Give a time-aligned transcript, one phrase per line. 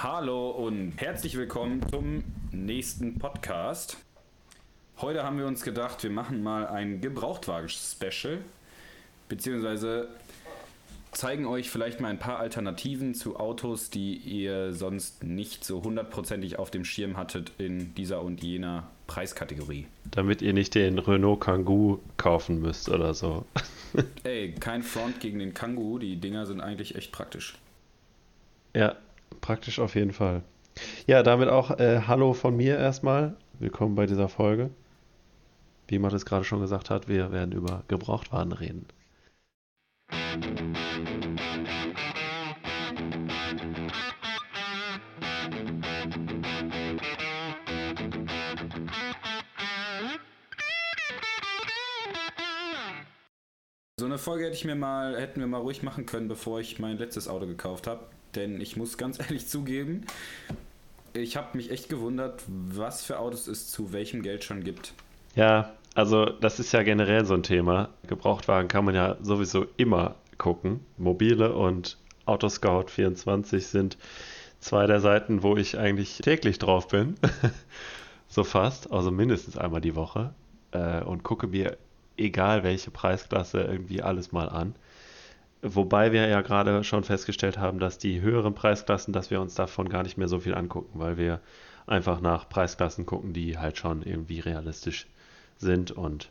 [0.00, 3.96] Hallo und herzlich willkommen zum nächsten Podcast.
[4.98, 8.38] Heute haben wir uns gedacht, wir machen mal ein Gebrauchtwagen-Special,
[9.28, 10.08] beziehungsweise
[11.10, 16.60] zeigen euch vielleicht mal ein paar Alternativen zu Autos, die ihr sonst nicht so hundertprozentig
[16.60, 19.88] auf dem Schirm hattet in dieser und jener Preiskategorie.
[20.12, 23.46] Damit ihr nicht den Renault Kangoo kaufen müsst oder so.
[24.22, 27.58] Ey, kein Front gegen den Kangoo, die Dinger sind eigentlich echt praktisch.
[28.76, 28.94] Ja,
[29.40, 30.42] praktisch auf jeden Fall.
[31.06, 33.36] Ja, damit auch äh, Hallo von mir erstmal.
[33.58, 34.70] Willkommen bei dieser Folge.
[35.88, 38.86] Wie man es gerade schon gesagt hat, wir werden über Gebrauchtwagen reden.
[40.10, 41.07] So
[54.18, 56.98] eine Folge hätte ich mir mal, hätten wir mal ruhig machen können, bevor ich mein
[56.98, 58.00] letztes Auto gekauft habe.
[58.34, 60.06] Denn ich muss ganz ehrlich zugeben,
[61.12, 64.92] ich habe mich echt gewundert, was für Autos es zu welchem Geld schon gibt.
[65.36, 67.90] Ja, also das ist ja generell so ein Thema.
[68.08, 70.80] Gebrauchtwagen kann man ja sowieso immer gucken.
[70.96, 73.98] Mobile und Autoscout 24 sind
[74.58, 77.14] zwei der Seiten, wo ich eigentlich täglich drauf bin.
[78.28, 80.34] so fast, also mindestens einmal die Woche.
[80.72, 81.78] Äh, und gucke mir,
[82.18, 84.74] egal welche Preisklasse, irgendwie alles mal an.
[85.62, 89.88] Wobei wir ja gerade schon festgestellt haben, dass die höheren Preisklassen, dass wir uns davon
[89.88, 91.40] gar nicht mehr so viel angucken, weil wir
[91.86, 95.06] einfach nach Preisklassen gucken, die halt schon irgendwie realistisch
[95.56, 95.90] sind.
[95.90, 96.30] Und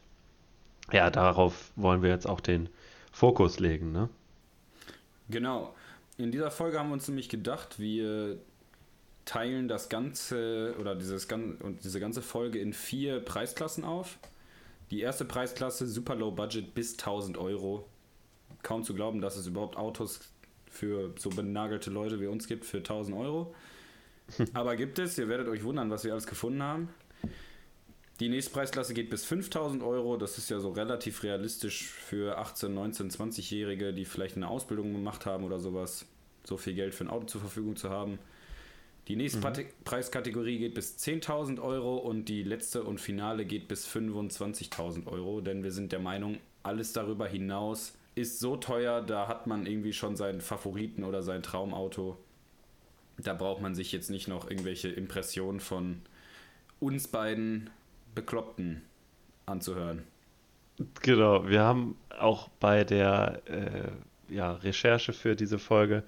[0.91, 2.69] ja, darauf wollen wir jetzt auch den
[3.11, 4.09] Fokus legen, ne?
[5.29, 5.75] Genau.
[6.17, 8.37] In dieser Folge haben wir uns nämlich gedacht, wir
[9.25, 11.27] teilen das ganze oder dieses
[11.83, 14.17] diese ganze Folge in vier Preisklassen auf.
[14.89, 17.87] Die erste Preisklasse super low budget bis 1000 Euro.
[18.63, 20.19] Kaum zu glauben, dass es überhaupt Autos
[20.69, 23.53] für so benagelte Leute wie uns gibt für 1000 Euro.
[24.53, 26.89] Aber gibt es, ihr werdet euch wundern, was wir alles gefunden haben.
[28.19, 30.17] Die nächste Preisklasse geht bis 5000 Euro.
[30.17, 35.25] Das ist ja so relativ realistisch für 18, 19, 20-Jährige, die vielleicht eine Ausbildung gemacht
[35.25, 36.05] haben oder sowas.
[36.43, 38.17] So viel Geld für ein Auto zur Verfügung zu haben.
[39.07, 39.67] Die nächste mhm.
[39.85, 45.63] Preiskategorie geht bis 10.000 Euro und die letzte und finale geht bis 25.000 Euro, denn
[45.63, 50.15] wir sind der Meinung, alles darüber hinaus ist so teuer, da hat man irgendwie schon
[50.15, 52.17] seinen Favoriten oder sein Traumauto.
[53.17, 56.01] Da braucht man sich jetzt nicht noch irgendwelche Impressionen von
[56.79, 57.69] uns beiden
[58.15, 58.81] Bekloppten
[59.45, 60.03] anzuhören.
[61.01, 66.03] Genau, wir haben auch bei der äh, ja, Recherche für diese Folge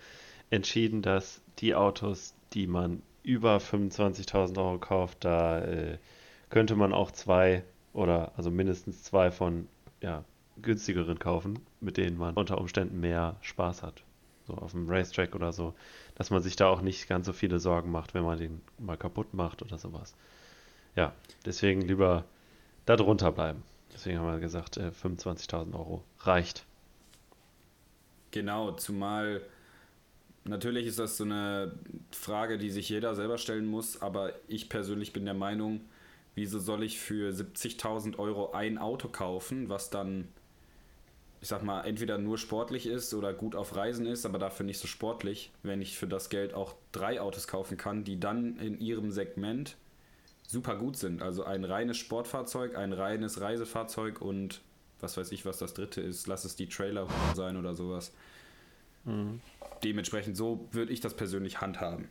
[0.49, 5.97] entschieden, dass die Autos, die man über 25.000 Euro kauft, da äh,
[6.49, 9.67] könnte man auch zwei oder also mindestens zwei von
[10.01, 10.23] ja,
[10.61, 14.03] günstigeren kaufen, mit denen man unter Umständen mehr Spaß hat.
[14.47, 15.73] So auf dem Racetrack oder so,
[16.15, 18.97] dass man sich da auch nicht ganz so viele Sorgen macht, wenn man den mal
[18.97, 20.15] kaputt macht oder sowas
[20.95, 21.13] ja,
[21.45, 22.25] deswegen lieber
[22.85, 23.63] da drunter bleiben.
[23.93, 26.65] Deswegen haben wir gesagt, äh, 25.000 Euro reicht.
[28.31, 29.41] Genau, zumal
[30.49, 31.71] natürlich ist das so eine
[32.11, 35.81] Frage, die sich jeder selber stellen muss, aber ich persönlich bin der Meinung,
[36.35, 40.27] wieso soll ich für 70.000 Euro ein Auto kaufen, was dann,
[41.41, 44.79] ich sag mal, entweder nur sportlich ist oder gut auf Reisen ist, aber dafür nicht
[44.79, 48.79] so sportlich, wenn ich für das Geld auch drei Autos kaufen kann, die dann in
[48.79, 49.77] ihrem Segment
[50.47, 51.21] super gut sind.
[51.21, 54.61] Also ein reines Sportfahrzeug, ein reines Reisefahrzeug und
[54.99, 56.27] was weiß ich, was das dritte ist.
[56.27, 58.11] Lass es die Trailer sein oder sowas.
[59.05, 59.41] Mhm.
[59.83, 62.09] Dementsprechend so würde ich das persönlich handhaben.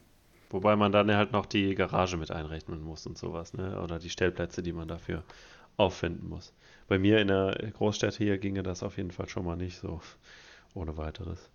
[0.50, 3.80] Wobei man dann halt noch die Garage mit einrechnen muss und sowas, ne?
[3.82, 5.22] Oder die Stellplätze, die man dafür
[5.76, 6.52] auffinden muss.
[6.88, 10.00] Bei mir in der Großstadt hier ginge das auf jeden Fall schon mal nicht so
[10.74, 11.50] ohne weiteres.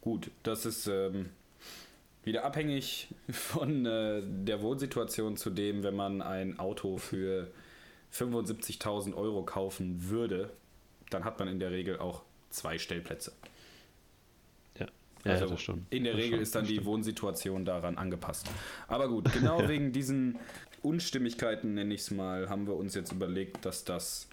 [0.00, 1.30] Gut, das ist ähm,
[2.24, 7.48] wieder abhängig von äh, der Wohnsituation zu dem, wenn man ein Auto für
[8.12, 10.50] 75.000 Euro kaufen würde,
[11.10, 13.32] dann hat man in der Regel auch zwei Stellplätze.
[15.24, 15.86] Ja, ja, also ja stimmt.
[15.92, 16.86] In der Regel schon, ist dann die stimmt.
[16.86, 18.50] Wohnsituation daran angepasst.
[18.88, 20.38] Aber gut, genau wegen diesen
[20.82, 24.28] Unstimmigkeiten, nenne ich es mal, haben wir uns jetzt überlegt, dass das,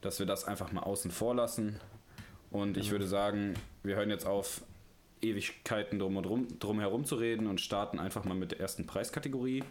[0.00, 1.80] dass wir das einfach mal außen vor lassen.
[2.50, 4.62] Und ich würde sagen, wir hören jetzt auf,
[5.24, 8.86] Ewigkeiten drum und drum, drum herum zu reden und starten einfach mal mit der ersten
[8.86, 9.64] Preiskategorie.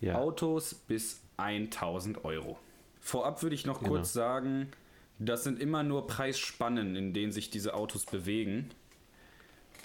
[0.00, 0.16] Ja.
[0.16, 2.58] Autos bis 1000 Euro.
[3.00, 3.92] Vorab würde ich noch genau.
[3.92, 4.70] kurz sagen,
[5.18, 8.70] das sind immer nur Preisspannen, in denen sich diese Autos bewegen.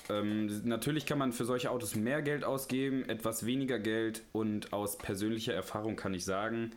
[0.10, 4.98] Ähm, natürlich kann man für solche Autos mehr Geld ausgeben, etwas weniger Geld und aus
[4.98, 6.72] persönlicher Erfahrung kann ich sagen,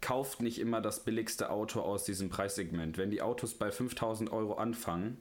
[0.00, 2.98] kauft nicht immer das billigste Auto aus diesem Preissegment.
[2.98, 5.20] Wenn die Autos bei 5000 Euro anfangen,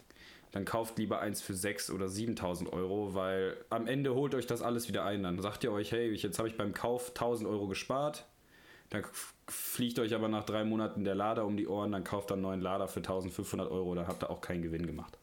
[0.51, 4.61] dann kauft lieber eins für 6.000 oder 7.000 Euro, weil am Ende holt euch das
[4.61, 5.23] alles wieder ein.
[5.23, 8.25] Dann sagt ihr euch, hey, jetzt habe ich beim Kauf 1.000 Euro gespart.
[8.89, 9.03] Dann
[9.47, 12.41] fliegt euch aber nach drei Monaten der Lader um die Ohren, dann kauft ihr einen
[12.41, 15.17] neuen Lader für 1.500 Euro, dann habt ihr auch keinen Gewinn gemacht.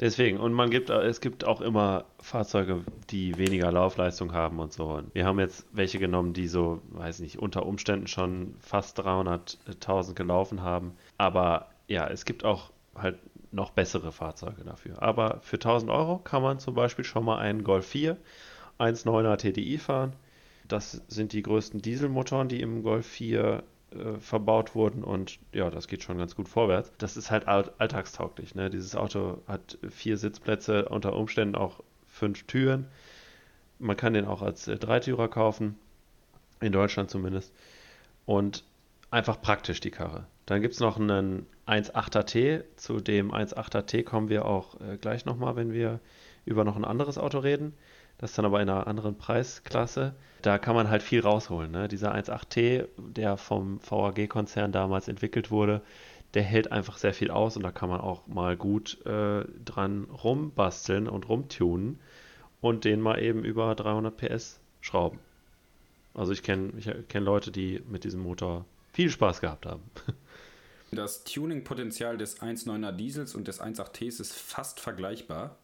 [0.00, 4.86] Deswegen, und man gibt, es gibt auch immer Fahrzeuge, die weniger Laufleistung haben und so.
[4.90, 10.14] Und wir haben jetzt welche genommen, die so, weiß nicht, unter Umständen schon fast 300.000
[10.14, 10.92] gelaufen haben.
[11.16, 13.18] Aber ja, es gibt auch halt
[13.50, 15.02] noch bessere Fahrzeuge dafür.
[15.02, 18.16] Aber für 1000 Euro kann man zum Beispiel schon mal einen Golf 4
[18.78, 20.12] 1.9er TDI fahren.
[20.68, 25.88] Das sind die größten Dieselmotoren, die im Golf 4 äh, verbaut wurden und ja, das
[25.88, 26.92] geht schon ganz gut vorwärts.
[26.98, 28.54] Das ist halt all alltagstauglich.
[28.54, 28.70] Ne?
[28.70, 32.86] Dieses Auto hat vier Sitzplätze, unter Umständen auch fünf Türen.
[33.78, 35.76] Man kann den auch als äh, Dreitürer kaufen,
[36.60, 37.54] in Deutschland zumindest.
[38.26, 38.64] Und
[39.10, 40.26] einfach praktisch die Karre.
[40.44, 42.64] Dann gibt es noch einen 1.8er T.
[42.76, 46.00] Zu dem 1.8er T kommen wir auch äh, gleich nochmal, wenn wir
[46.44, 47.74] über noch ein anderes Auto reden.
[48.18, 50.14] Das ist dann aber in einer anderen Preisklasse.
[50.42, 51.70] Da kann man halt viel rausholen.
[51.70, 51.88] Ne?
[51.88, 55.82] Dieser 1.8T, der vom VAG-Konzern damals entwickelt wurde,
[56.34, 60.04] der hält einfach sehr viel aus und da kann man auch mal gut äh, dran
[60.04, 61.98] rumbasteln und rumtunen
[62.60, 65.20] und den mal eben über 300 PS schrauben.
[66.14, 69.82] Also ich kenne ich kenn Leute, die mit diesem Motor viel Spaß gehabt haben.
[70.90, 75.58] Das Tuning-Potenzial des 1.9er Diesels und des 1.8Ts ist fast vergleichbar.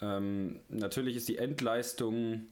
[0.00, 2.46] Ähm, natürlich ist die Endleistung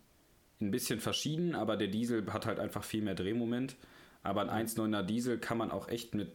[0.60, 3.76] ein bisschen verschieden, aber der Diesel hat halt einfach viel mehr Drehmoment.
[4.22, 6.32] Aber ein 1.9er Diesel kann man auch echt mit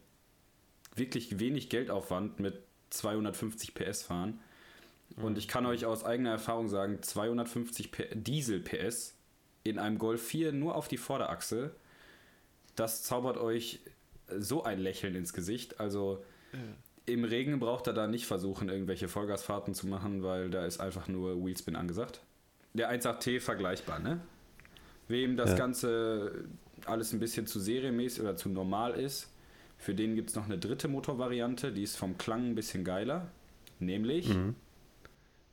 [0.95, 2.61] wirklich wenig Geldaufwand mit
[2.91, 4.39] 250 PS fahren.
[5.15, 9.15] Und ich kann euch aus eigener Erfahrung sagen, 250 P Diesel PS
[9.63, 11.75] in einem Golf 4 nur auf die Vorderachse,
[12.75, 13.79] das zaubert euch
[14.37, 15.79] so ein Lächeln ins Gesicht.
[15.79, 16.23] Also
[17.09, 21.07] im Regen braucht er da nicht versuchen, irgendwelche Vollgasfahrten zu machen, weil da ist einfach
[21.07, 22.21] nur Wheelspin angesagt.
[22.73, 24.19] Der 1.8T vergleichbar, ne?
[25.07, 25.57] Wem das ja.
[25.57, 26.45] Ganze
[26.85, 29.31] alles ein bisschen zu serienmäßig oder zu normal ist,
[29.77, 33.27] für den gibt es noch eine dritte Motorvariante, die ist vom Klang ein bisschen geiler.
[33.79, 34.55] Nämlich mhm.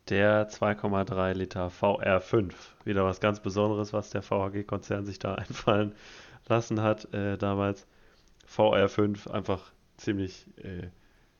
[0.08, 2.52] der 2,3 Liter VR5.
[2.84, 5.94] Wieder was ganz Besonderes, was der VHG-Konzern sich da einfallen
[6.48, 7.86] lassen hat äh, damals.
[8.48, 10.88] VR5 einfach ziemlich äh,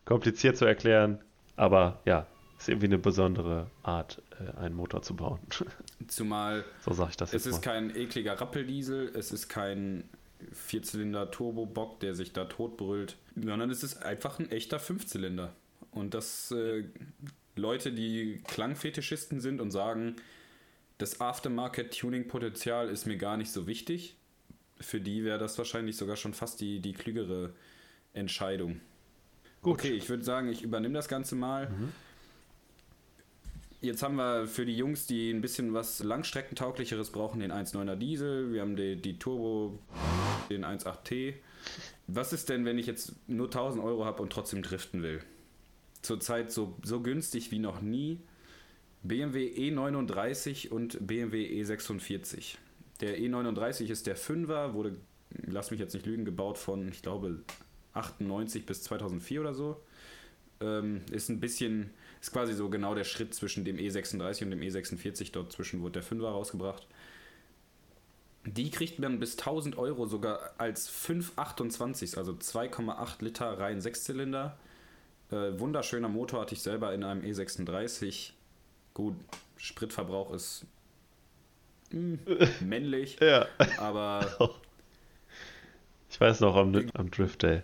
[0.07, 1.19] kompliziert zu erklären,
[1.57, 2.27] aber ja,
[2.59, 5.41] ist irgendwie eine besondere Art, äh, einen Motor zu bauen.
[6.09, 7.61] Zumal so sage ich das es ist mal.
[7.61, 10.09] kein ekliger Rappeldiesel, es ist kein
[10.53, 15.53] Vierzylinder Turbo-Bock, der sich da totbrüllt, sondern es ist einfach ein echter Fünfzylinder.
[15.91, 16.85] Und das äh,
[17.57, 20.17] Leute, die Klangfetischisten sind und sagen,
[20.99, 24.17] das Aftermarket-Tuning-Potenzial ist mir gar nicht so wichtig,
[24.79, 27.53] für die wäre das wahrscheinlich sogar schon fast die, die klügere
[28.13, 28.81] Entscheidung.
[29.67, 29.81] Gut.
[29.81, 31.69] Okay, ich würde sagen, ich übernehme das Ganze mal.
[31.69, 31.93] Mhm.
[33.81, 38.53] Jetzt haben wir für die Jungs, die ein bisschen was Langstreckentauglicheres brauchen, den 1.9er Diesel.
[38.53, 39.81] Wir haben die, die Turbo,
[40.51, 41.35] den 1.8T.
[42.07, 45.21] Was ist denn, wenn ich jetzt nur 1000 Euro habe und trotzdem driften will?
[46.01, 48.21] Zurzeit so, so günstig wie noch nie.
[49.03, 52.55] BMW E39 und BMW E46.
[53.01, 54.97] Der E39 ist der 5er, wurde,
[55.45, 57.41] lass mich jetzt nicht lügen, gebaut von, ich glaube,
[57.97, 59.81] 98 bis 2004 oder so.
[60.61, 61.91] Ähm, ist ein bisschen,
[62.21, 65.33] ist quasi so genau der Schritt zwischen dem E36 und dem E46.
[65.33, 66.87] Dort zwischen wurde der 5er rausgebracht.
[68.45, 74.57] Die kriegt man bis 1000 Euro sogar als 528, also 2,8 Liter rein Sechszylinder.
[75.31, 78.31] Äh, wunderschöner Motor hatte ich selber in einem E36.
[78.95, 79.17] Gut,
[79.57, 80.65] Spritverbrauch ist
[81.91, 83.47] mh, hm, männlich, ja.
[83.79, 84.55] aber.
[86.09, 87.63] Ich weiß noch am, am Drift Day.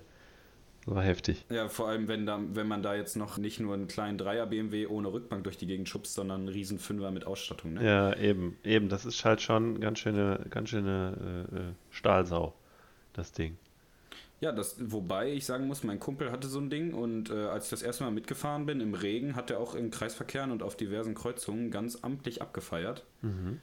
[0.85, 1.45] War heftig.
[1.49, 4.47] Ja, vor allem, wenn, da, wenn man da jetzt noch nicht nur einen kleinen Dreier
[4.47, 7.75] BMW ohne Rückbank durch die Gegend schubst, sondern einen riesen Fünfer mit Ausstattung.
[7.75, 7.85] Ne?
[7.85, 8.59] Ja, eben.
[8.65, 11.61] Eben, das ist halt schon ganz schöne, ganz schöne äh, äh,
[11.91, 12.55] Stahlsau,
[13.13, 13.57] das Ding.
[14.41, 17.67] Ja, das, wobei ich sagen muss, mein Kumpel hatte so ein Ding und äh, als
[17.67, 20.77] ich das erste Mal mitgefahren bin im Regen, hat er auch in Kreisverkehren und auf
[20.77, 23.05] diversen Kreuzungen ganz amtlich abgefeiert.
[23.21, 23.61] Mhm.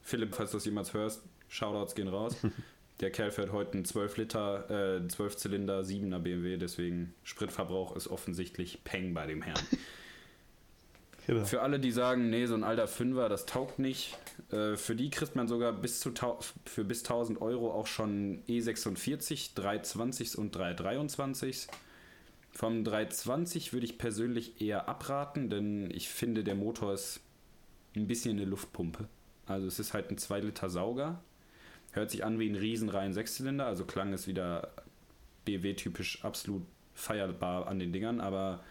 [0.00, 2.36] Philipp, falls du das jemals hörst, Shoutouts gehen raus.
[3.00, 8.08] Der Kerl fährt heute einen 12 Liter, äh, 12 Zylinder 7er BMW, deswegen Spritverbrauch ist
[8.08, 9.60] offensichtlich Peng bei dem Herrn.
[11.26, 11.46] Genau.
[11.46, 14.14] Für alle, die sagen, nee, so ein alter Fünfer, das taugt nicht,
[14.50, 16.12] äh, für die kriegt man sogar bis zu
[16.66, 21.68] für bis 1000 Euro auch schon E46, 320 und 323.
[22.52, 27.20] Vom 320 würde ich persönlich eher abraten, denn ich finde, der Motor ist
[27.96, 29.08] ein bisschen eine Luftpumpe.
[29.46, 31.22] Also es ist halt ein 2 Liter Sauger
[31.94, 34.72] Hört sich an wie ein Riesenreihen Sechszylinder, also klang es wieder
[35.44, 38.64] BW-typisch absolut feierbar an den Dingern, aber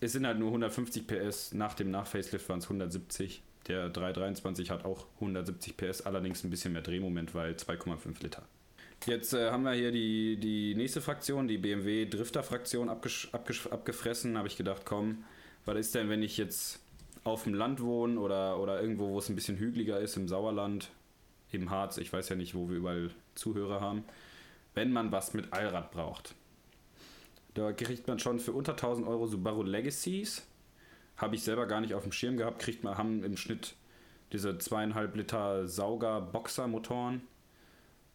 [0.00, 1.54] es sind halt nur 150 PS.
[1.54, 3.42] Nach dem Nach-Facelift waren es 170.
[3.68, 8.42] Der 323 hat auch 170 PS, allerdings ein bisschen mehr Drehmoment, weil 2,5 Liter.
[9.06, 14.36] Jetzt äh, haben wir hier die, die nächste Fraktion, die BMW Drifter-Fraktion abgefressen.
[14.36, 15.24] Habe ich gedacht, komm,
[15.64, 16.80] was ist denn, wenn ich jetzt
[17.22, 20.90] auf dem Land wohne oder, oder irgendwo, wo es ein bisschen hügeliger ist, im Sauerland,
[21.54, 24.04] im Harz, ich weiß ja nicht, wo wir überall Zuhörer haben,
[24.74, 26.34] wenn man was mit Allrad braucht.
[27.54, 30.46] Da kriegt man schon für unter 1000 Euro Subaru Legacies.
[31.16, 32.60] Habe ich selber gar nicht auf dem Schirm gehabt.
[32.60, 33.76] Kriegt man, haben im Schnitt
[34.32, 37.22] diese zweieinhalb Liter Sauger Boxer Motoren.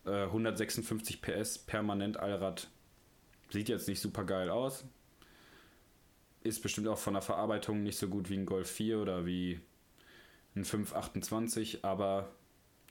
[0.05, 2.67] Äh, 156 PS, permanent Allrad.
[3.49, 4.83] Sieht jetzt nicht super geil aus.
[6.43, 9.61] Ist bestimmt auch von der Verarbeitung nicht so gut wie ein Golf 4 oder wie
[10.55, 12.29] ein 528, aber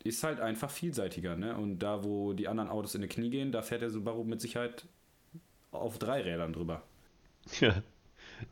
[0.09, 1.37] ist halt einfach vielseitiger.
[1.37, 1.57] Ne?
[1.57, 4.41] Und da, wo die anderen Autos in die Knie gehen, da fährt der Subaru mit
[4.41, 4.87] Sicherheit
[5.71, 6.83] auf drei Rädern drüber.
[7.61, 7.83] Ja,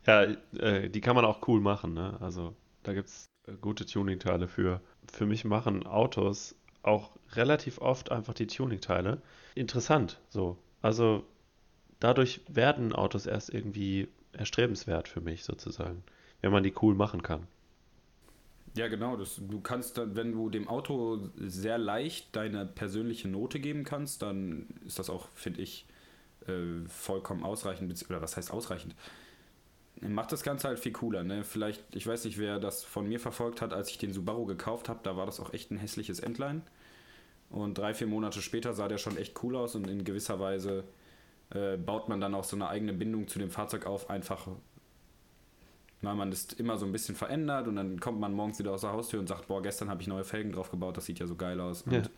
[0.05, 0.23] ja
[0.59, 1.93] äh, die kann man auch cool machen.
[1.93, 2.17] Ne?
[2.19, 4.81] Also da gibt es äh, gute Tuningteile für.
[5.11, 9.21] Für mich machen Autos auch relativ oft einfach die Tuningteile
[9.55, 10.19] interessant.
[10.29, 11.25] So, also
[11.99, 16.03] dadurch werden Autos erst irgendwie erstrebenswert für mich sozusagen,
[16.41, 17.47] wenn man die cool machen kann.
[18.77, 19.17] Ja, genau.
[19.17, 24.21] Das, du kannst dann, wenn du dem Auto sehr leicht deine persönliche Note geben kannst,
[24.21, 25.87] dann ist das auch, finde ich,
[26.45, 28.05] äh, vollkommen ausreichend.
[28.07, 28.95] Oder was heißt ausreichend?
[29.99, 31.23] Macht das Ganze halt viel cooler.
[31.23, 31.43] Ne?
[31.43, 34.89] Vielleicht, ich weiß nicht, wer das von mir verfolgt hat, als ich den Subaru gekauft
[34.89, 36.61] habe, da war das auch echt ein hässliches Endline.
[37.49, 40.83] Und drei, vier Monate später sah der schon echt cool aus und in gewisser Weise
[41.49, 44.47] äh, baut man dann auch so eine eigene Bindung zu dem Fahrzeug auf, einfach
[46.01, 48.81] weil man das immer so ein bisschen verändert und dann kommt man morgens wieder aus
[48.81, 51.27] der Haustür und sagt, boah, gestern habe ich neue Felgen drauf gebaut, das sieht ja
[51.27, 51.83] so geil aus.
[51.89, 51.97] Ja.
[51.97, 52.11] Und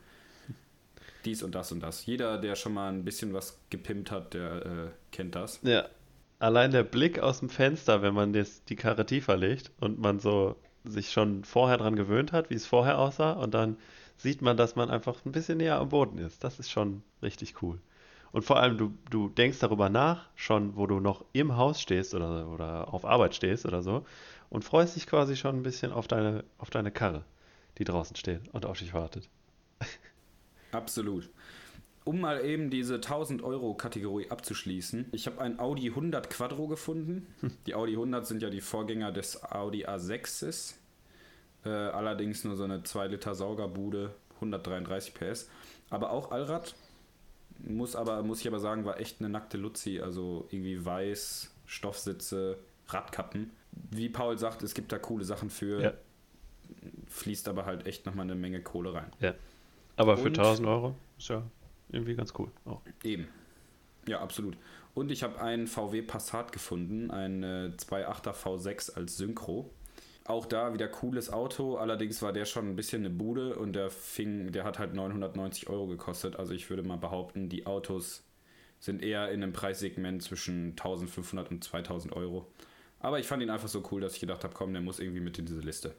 [1.26, 2.06] dies und das und das.
[2.06, 5.60] Jeder, der schon mal ein bisschen was gepimpt hat, der äh, kennt das.
[5.64, 5.86] Ja.
[6.40, 10.20] Allein der Blick aus dem Fenster, wenn man das, die Karre tiefer legt und man
[10.20, 10.56] so
[10.86, 13.78] sich schon vorher dran gewöhnt hat, wie es vorher aussah, und dann
[14.16, 16.44] sieht man, dass man einfach ein bisschen näher am Boden ist.
[16.44, 17.80] Das ist schon richtig cool.
[18.32, 22.14] Und vor allem, du, du denkst darüber nach, schon wo du noch im Haus stehst
[22.14, 24.06] oder, oder auf Arbeit stehst oder so,
[24.50, 27.24] und freust dich quasi schon ein bisschen auf deine, auf deine Karre,
[27.78, 29.30] die draußen steht und auf dich wartet.
[30.72, 31.30] Absolut.
[32.06, 37.28] Um mal eben diese 1000 Euro Kategorie abzuschließen, ich habe ein Audi 100 Quattro gefunden.
[37.42, 37.52] Hm.
[37.68, 40.76] Die Audi 100 sind ja die Vorgänger des Audi A6s.
[41.66, 45.50] Äh, allerdings nur so eine 2 Liter Saugerbude, 133 PS.
[45.90, 46.74] Aber auch Allrad,
[47.68, 50.00] muss aber, muss ich aber sagen, war echt eine nackte Luzi.
[50.00, 53.51] Also irgendwie weiß, Stoffsitze, Radkappen.
[53.72, 55.82] Wie Paul sagt, es gibt da coole Sachen für.
[55.82, 55.94] Ja.
[57.08, 59.12] Fließt aber halt echt nochmal eine Menge Kohle rein.
[59.20, 59.34] Ja.
[59.96, 61.44] Aber für Und, 1000 Euro ist ja
[61.89, 62.50] irgendwie ganz cool.
[62.66, 62.82] Auch.
[63.04, 63.28] Eben.
[64.08, 64.58] Ja, absolut.
[64.94, 69.70] Und ich habe einen VW Passat gefunden, einen 2.8er V6 als Synchro.
[70.30, 73.90] Auch da wieder cooles Auto, allerdings war der schon ein bisschen eine Bude und der
[73.90, 76.36] fing, der hat halt 990 Euro gekostet.
[76.36, 78.24] Also ich würde mal behaupten, die Autos
[78.78, 82.46] sind eher in einem Preissegment zwischen 1500 und 2000 Euro.
[83.00, 85.20] Aber ich fand ihn einfach so cool, dass ich gedacht habe, komm, der muss irgendwie
[85.20, 85.96] mit in diese Liste.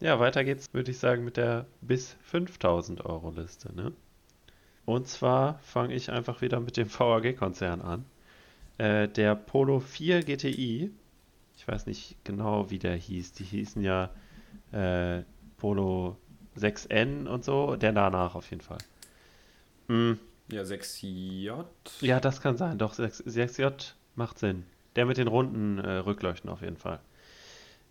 [0.00, 3.74] Ja, weiter geht's, würde ich sagen, mit der bis 5000 Euro Liste.
[3.74, 3.94] Ne?
[4.84, 8.04] Und zwar fange ich einfach wieder mit dem VAG-Konzern an.
[8.78, 10.90] Äh, der Polo 4 GTI,
[11.56, 13.32] ich weiß nicht genau, wie der hieß.
[13.34, 14.10] Die hießen ja
[14.72, 15.22] äh,
[15.56, 16.16] Polo
[16.56, 18.78] 6N und so, der danach auf jeden Fall.
[19.88, 20.18] Mhm.
[20.50, 21.64] Ja, 6J?
[22.00, 22.78] Ja, das kann sein.
[22.78, 24.64] Doch, 6, 6J macht Sinn.
[24.96, 27.00] Der mit den runden äh, Rückleuchten auf jeden Fall.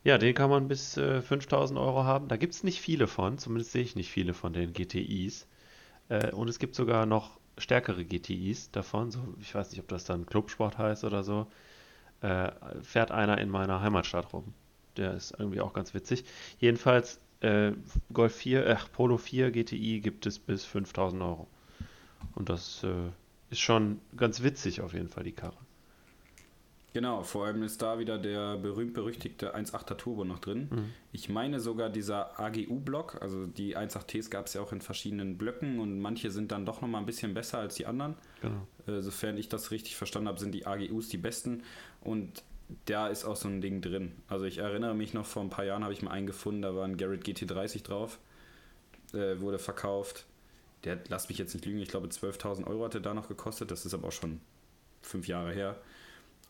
[0.04, 2.28] Ja, den kann man bis äh, 5000 Euro haben.
[2.28, 5.48] Da gibt es nicht viele von, zumindest sehe ich nicht viele von den GTIs.
[6.10, 10.06] Äh, und es gibt sogar noch stärkere GTIs davon, so, ich weiß nicht, ob das
[10.06, 11.48] dann Clubsport heißt oder so,
[12.22, 14.54] äh, fährt einer in meiner Heimatstadt rum.
[14.98, 16.26] Der ist irgendwie auch ganz witzig.
[16.60, 17.74] Jedenfalls, äh,
[18.12, 21.48] Golf 4, äh, Polo 4 GTI gibt es bis 5000 Euro.
[22.36, 23.10] Und das äh,
[23.50, 25.58] ist schon ganz witzig auf jeden Fall, die Karre.
[26.94, 30.70] Genau, vor allem ist da wieder der berühmt-berüchtigte 1.8er Turbo noch drin.
[30.70, 30.90] Mhm.
[31.12, 35.80] Ich meine sogar dieser AGU-Block, also die 1.8Ts gab es ja auch in verschiedenen Blöcken
[35.80, 38.16] und manche sind dann doch nochmal ein bisschen besser als die anderen.
[38.42, 38.68] Genau.
[38.86, 41.64] Äh, sofern ich das richtig verstanden habe, sind die AGUs die besten
[42.02, 42.44] und
[42.86, 44.12] da ist auch so ein Ding drin.
[44.28, 46.76] Also ich erinnere mich noch, vor ein paar Jahren habe ich mal einen gefunden, da
[46.76, 48.20] war ein Garrett GT30 drauf,
[49.14, 50.28] äh, wurde verkauft.
[50.84, 53.72] Der, lasst mich jetzt nicht lügen, ich glaube 12.000 Euro hat er da noch gekostet,
[53.72, 54.42] das ist aber auch schon
[55.02, 55.78] fünf Jahre her.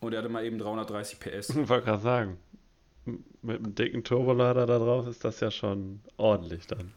[0.03, 1.49] Und er hatte mal eben 330 PS.
[1.49, 2.37] Ich wollte gerade sagen,
[3.41, 6.93] mit einem dicken Turbolader da drauf ist das ja schon ordentlich dann.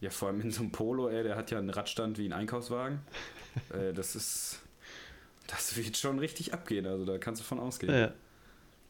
[0.00, 2.32] Ja, vor allem in so einem Polo, ey, der hat ja einen Radstand wie ein
[2.32, 3.00] Einkaufswagen.
[3.72, 4.60] äh, das ist
[5.46, 6.86] das wird schon richtig abgehen.
[6.86, 7.92] Also da kannst du von ausgehen.
[7.92, 8.12] Ja.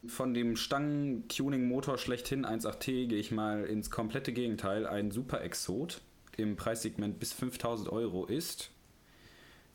[0.07, 4.87] Von dem Stangen-Tuning-Motor schlechthin 1.8T gehe ich mal ins komplette Gegenteil.
[4.87, 6.01] Ein Super Exot
[6.37, 8.71] im Preissegment bis 5000 Euro ist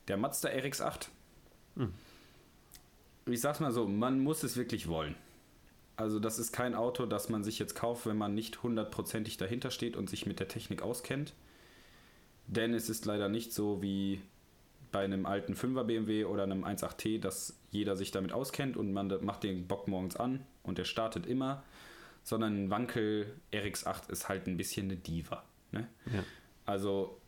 [0.07, 1.07] der Mazda RX-8.
[1.75, 1.93] Hm.
[3.27, 5.15] Ich sag's mal so, man muss es wirklich wollen.
[5.97, 9.71] Also das ist kein Auto, das man sich jetzt kauft, wenn man nicht hundertprozentig dahinter
[9.71, 11.33] steht und sich mit der Technik auskennt.
[12.47, 14.21] Denn es ist leider nicht so wie
[14.91, 19.11] bei einem alten 5er BMW oder einem 1.8T, dass jeder sich damit auskennt und man
[19.25, 21.63] macht den Bock morgens an und der startet immer,
[22.23, 25.43] sondern ein Wankel RX8 ist halt ein bisschen eine Diva.
[25.71, 25.87] Ne?
[26.13, 26.23] Ja.
[26.65, 27.19] Also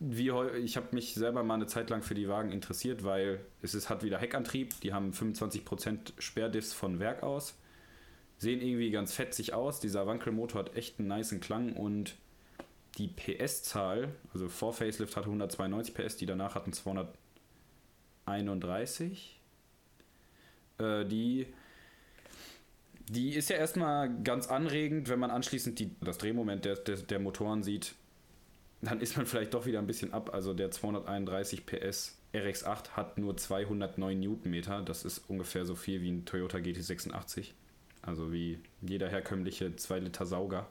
[0.00, 0.30] wie
[0.62, 3.90] ich habe mich selber mal eine Zeit lang für die Wagen interessiert, weil es ist,
[3.90, 7.56] hat wieder Heckantrieb, die haben 25% Sperrdiffs von Werk aus,
[8.38, 12.14] sehen irgendwie ganz fetzig aus, dieser Wankelmotor hat echt einen niceen Klang und
[12.96, 19.40] die PS-Zahl, also vor Facelift hatte 192 PS, die danach hatten 231.
[20.78, 21.48] Äh, die,
[23.08, 27.18] die ist ja erstmal ganz anregend, wenn man anschließend die, das Drehmoment der, der, der
[27.18, 27.94] Motoren sieht
[28.80, 30.32] dann ist man vielleicht doch wieder ein bisschen ab.
[30.32, 34.82] Also der 231 PS RX8 hat nur 209 Newtonmeter.
[34.82, 37.52] Das ist ungefähr so viel wie ein Toyota GT86.
[38.02, 40.66] Also wie jeder herkömmliche 2 Liter Sauger.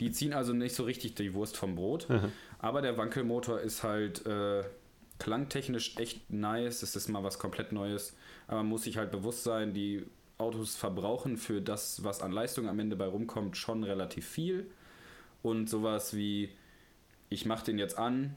[0.00, 2.08] Die ziehen also nicht so richtig die Wurst vom Brot.
[2.08, 2.32] Mhm.
[2.58, 4.64] Aber der Wankelmotor ist halt äh,
[5.18, 6.82] klangtechnisch echt nice.
[6.82, 8.16] Es ist mal was komplett Neues.
[8.46, 10.06] Aber man muss sich halt bewusst sein, die
[10.38, 14.70] Autos verbrauchen für das, was an Leistung am Ende bei rumkommt, schon relativ viel.
[15.42, 16.50] Und sowas wie
[17.32, 18.36] ich mache den jetzt an,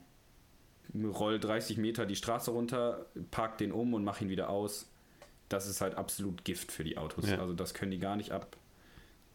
[0.93, 4.89] roll 30 Meter die Straße runter, park den um und mache ihn wieder aus.
[5.49, 7.29] Das ist halt absolut Gift für die Autos.
[7.29, 7.39] Ja.
[7.39, 8.57] Also das können die gar nicht ab.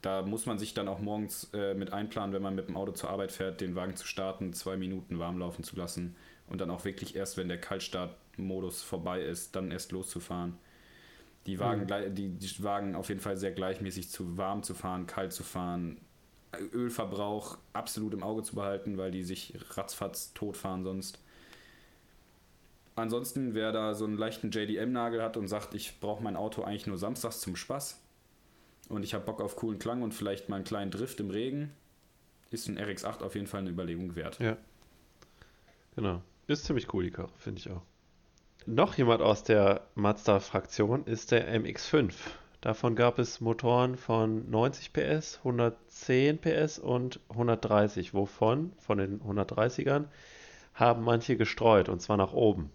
[0.03, 2.93] Da muss man sich dann auch morgens äh, mit einplanen, wenn man mit dem Auto
[2.93, 6.17] zur Arbeit fährt, den Wagen zu starten, zwei Minuten warm laufen zu lassen
[6.49, 10.57] und dann auch wirklich erst, wenn der Kaltstartmodus vorbei ist, dann erst loszufahren.
[11.47, 12.15] Die Wagen, Mhm.
[12.15, 15.99] die, die Wagen auf jeden Fall sehr gleichmäßig zu warm zu fahren, kalt zu fahren,
[16.73, 21.19] Ölverbrauch absolut im Auge zu behalten, weil die sich ratzfatz totfahren sonst.
[22.97, 26.87] Ansonsten, wer da so einen leichten JDM-Nagel hat und sagt, ich brauche mein Auto eigentlich
[26.87, 28.01] nur samstags zum Spaß
[28.89, 31.73] und ich habe Bock auf coolen Klang und vielleicht mal einen kleinen Drift im Regen,
[32.51, 34.39] ist ein RX8 auf jeden Fall eine Überlegung wert.
[34.41, 34.57] Ja.
[35.95, 36.21] Genau.
[36.47, 37.83] Ist ziemlich cool, die Karre, finde ich auch.
[38.67, 42.13] Noch jemand aus der Mazda-Fraktion ist der MX5.
[42.61, 50.05] Davon gab es Motoren von 90 PS, 110 PS und 130, wovon von den 130ern
[50.75, 52.71] haben manche gestreut und zwar nach oben.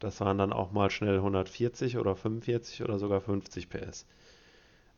[0.00, 4.06] Das waren dann auch mal schnell 140 oder 45 oder sogar 50 PS.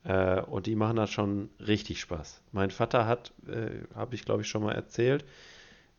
[0.05, 2.41] Äh, und die machen das schon richtig Spaß.
[2.53, 5.27] Mein Vater hat, äh, habe ich glaube ich schon mal erzählt,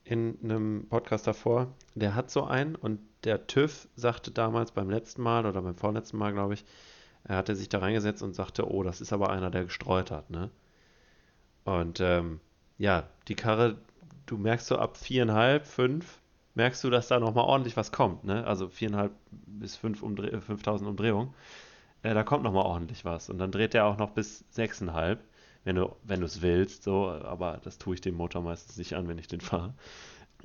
[0.05, 5.21] in einem Podcast davor, der hat so einen und der TÜV sagte damals beim letzten
[5.21, 6.65] Mal oder beim vorletzten Mal, glaube ich,
[7.23, 10.29] er hatte sich da reingesetzt und sagte, oh, das ist aber einer, der gestreut hat,
[10.29, 10.49] ne?
[11.63, 12.41] Und ähm,
[12.77, 13.77] ja, die Karre,
[14.25, 16.19] du merkst so ab viereinhalb, fünf,
[16.55, 18.45] merkst du, dass da nochmal ordentlich was kommt, ne?
[18.45, 21.33] Also viereinhalb bis fünf Umdreh 5000 Umdrehungen,
[22.03, 23.29] äh, da kommt nochmal ordentlich was.
[23.29, 25.23] Und dann dreht er auch noch bis sechseinhalb,
[25.63, 28.95] wenn du wenn du es willst, so, aber das tue ich dem Motor meistens nicht
[28.95, 29.73] an, wenn ich den fahre.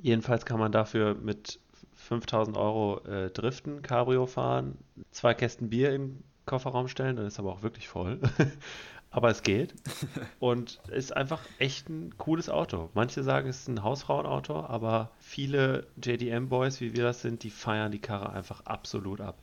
[0.01, 1.59] Jedenfalls kann man dafür mit
[1.95, 4.77] 5000 Euro äh, driften, Cabrio fahren,
[5.11, 8.19] zwei Kästen Bier im Kofferraum stellen, dann ist aber auch wirklich voll.
[9.11, 9.75] aber es geht.
[10.39, 12.89] Und ist einfach echt ein cooles Auto.
[12.95, 17.91] Manche sagen, es ist ein Hausfrauenauto, aber viele JDM-Boys, wie wir das sind, die feiern
[17.91, 19.37] die Karre einfach absolut ab.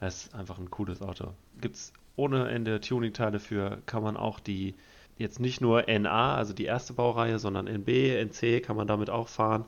[0.00, 1.32] Es ist einfach ein cooles Auto.
[1.60, 4.74] Gibt es ohne Ende Tuning-Teile für, kann man auch die,
[5.16, 9.28] jetzt nicht nur NA, also die erste Baureihe, sondern NB, NC kann man damit auch
[9.28, 9.64] fahren,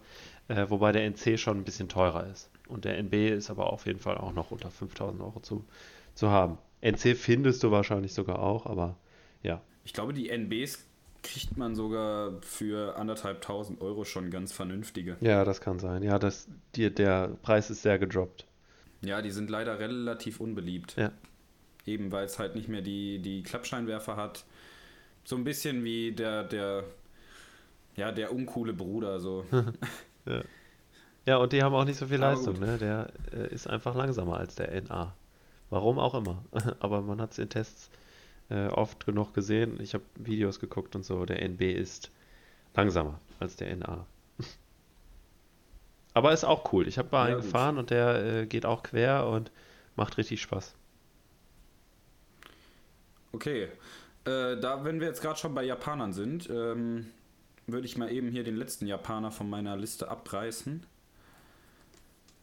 [0.48, 2.50] äh, wobei der NC schon ein bisschen teurer ist.
[2.68, 5.64] Und der NB ist aber auf jeden Fall auch noch unter 5000 Euro zu,
[6.14, 6.58] zu haben.
[6.80, 8.96] NC findest du wahrscheinlich sogar auch, aber
[9.42, 9.62] ja.
[9.84, 10.84] Ich glaube, die NBs
[11.22, 15.16] kriegt man sogar für anderthalb tausend Euro schon ganz vernünftige.
[15.20, 16.02] Ja, das kann sein.
[16.02, 18.46] Ja, das, die, der Preis ist sehr gedroppt.
[19.00, 20.94] Ja, die sind leider relativ unbeliebt.
[20.96, 21.10] Ja.
[21.86, 24.44] Eben weil es halt nicht mehr die, die Klappscheinwerfer hat.
[25.24, 26.84] So ein bisschen wie der, der,
[27.96, 29.44] ja, der uncoole Bruder, so.
[30.26, 30.42] ja.
[31.26, 32.66] ja, und die haben auch nicht so viel Aber Leistung, gut.
[32.66, 32.78] ne?
[32.78, 35.14] Der äh, ist einfach langsamer als der NA.
[35.74, 36.44] Warum auch immer.
[36.78, 37.90] Aber man hat es in Tests
[38.48, 39.80] äh, oft genug gesehen.
[39.80, 41.24] Ich habe Videos geguckt und so.
[41.24, 42.12] Der NB ist
[42.74, 44.06] langsamer als der NA.
[46.14, 46.86] Aber ist auch cool.
[46.86, 49.50] Ich habe mal Ja, einen gefahren und der äh, geht auch quer und
[49.96, 50.76] macht richtig Spaß.
[53.32, 53.64] Okay.
[54.26, 57.06] Äh, da, wenn wir jetzt gerade schon bei Japanern sind, ähm,
[57.66, 60.86] würde ich mal eben hier den letzten Japaner von meiner Liste abreißen.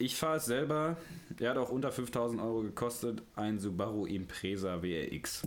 [0.01, 0.97] Ich fahre es selber.
[1.39, 3.21] Er hat auch unter 5000 Euro gekostet.
[3.35, 5.43] Ein Subaru Impreza WRX.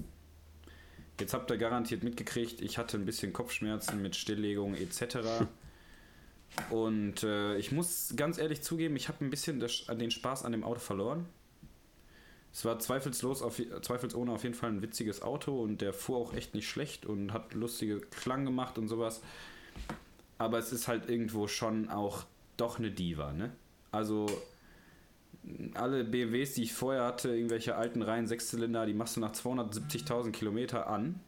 [1.19, 5.47] Jetzt habt ihr garantiert mitgekriegt, ich hatte ein bisschen Kopfschmerzen mit Stilllegung etc.
[6.71, 10.53] Und äh, ich muss ganz ehrlich zugeben, ich habe ein bisschen das, den Spaß an
[10.53, 11.27] dem Auto verloren.
[12.53, 16.33] Es war zweifellos auf, zweifelsohne auf jeden Fall ein witziges Auto und der fuhr auch
[16.33, 19.21] echt nicht schlecht und hat lustige Klang gemacht und sowas.
[20.39, 22.25] Aber es ist halt irgendwo schon auch
[22.57, 23.51] doch eine Diva, ne?
[23.95, 24.27] Also
[25.75, 30.33] alle BMWs, die ich vorher hatte, irgendwelche alten Reihen Sechszylinder, die machst du nach 270.000
[30.33, 31.21] Kilometer an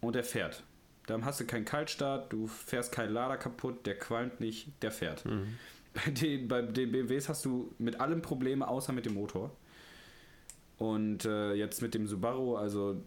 [0.00, 0.64] und der fährt.
[1.06, 5.24] Dann hast du keinen Kaltstart, du fährst keinen Lader kaputt, der qualmt nicht, der fährt.
[5.24, 5.56] Mhm.
[5.92, 9.50] Bei, den, bei den BMWs hast du mit allem Probleme, außer mit dem Motor.
[10.78, 13.02] Und äh, jetzt mit dem Subaru, also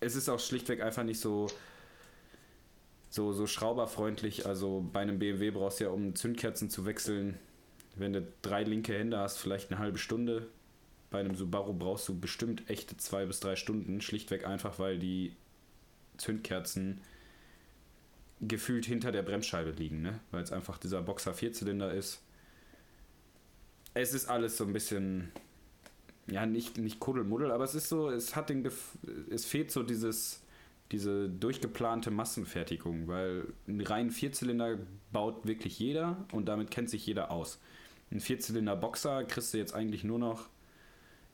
[0.00, 1.46] es ist auch schlichtweg einfach nicht so,
[3.10, 4.46] so, so schrauberfreundlich.
[4.46, 7.38] Also bei einem BMW brauchst du ja, um Zündkerzen zu wechseln,
[7.96, 10.46] wenn du drei linke Hände hast, vielleicht eine halbe Stunde.
[11.10, 15.34] Bei einem Subaru brauchst du bestimmt echte zwei bis drei Stunden, schlichtweg einfach, weil die
[16.16, 17.00] Zündkerzen
[18.40, 20.20] gefühlt hinter der Bremsscheibe liegen, ne?
[20.30, 22.22] weil es einfach dieser Boxer Vierzylinder ist.
[23.92, 25.32] Es ist alles so ein bisschen
[26.28, 28.96] ja, nicht, nicht Kuddelmuddel, aber es ist so, es hat den, Gef
[29.30, 30.40] es fehlt so dieses,
[30.92, 34.78] diese durchgeplante Massenfertigung, weil einen reinen Vierzylinder
[35.12, 37.60] baut wirklich jeder und damit kennt sich jeder aus.
[38.10, 40.48] Ein Vierzylinder-Boxer kriegst du jetzt eigentlich nur noch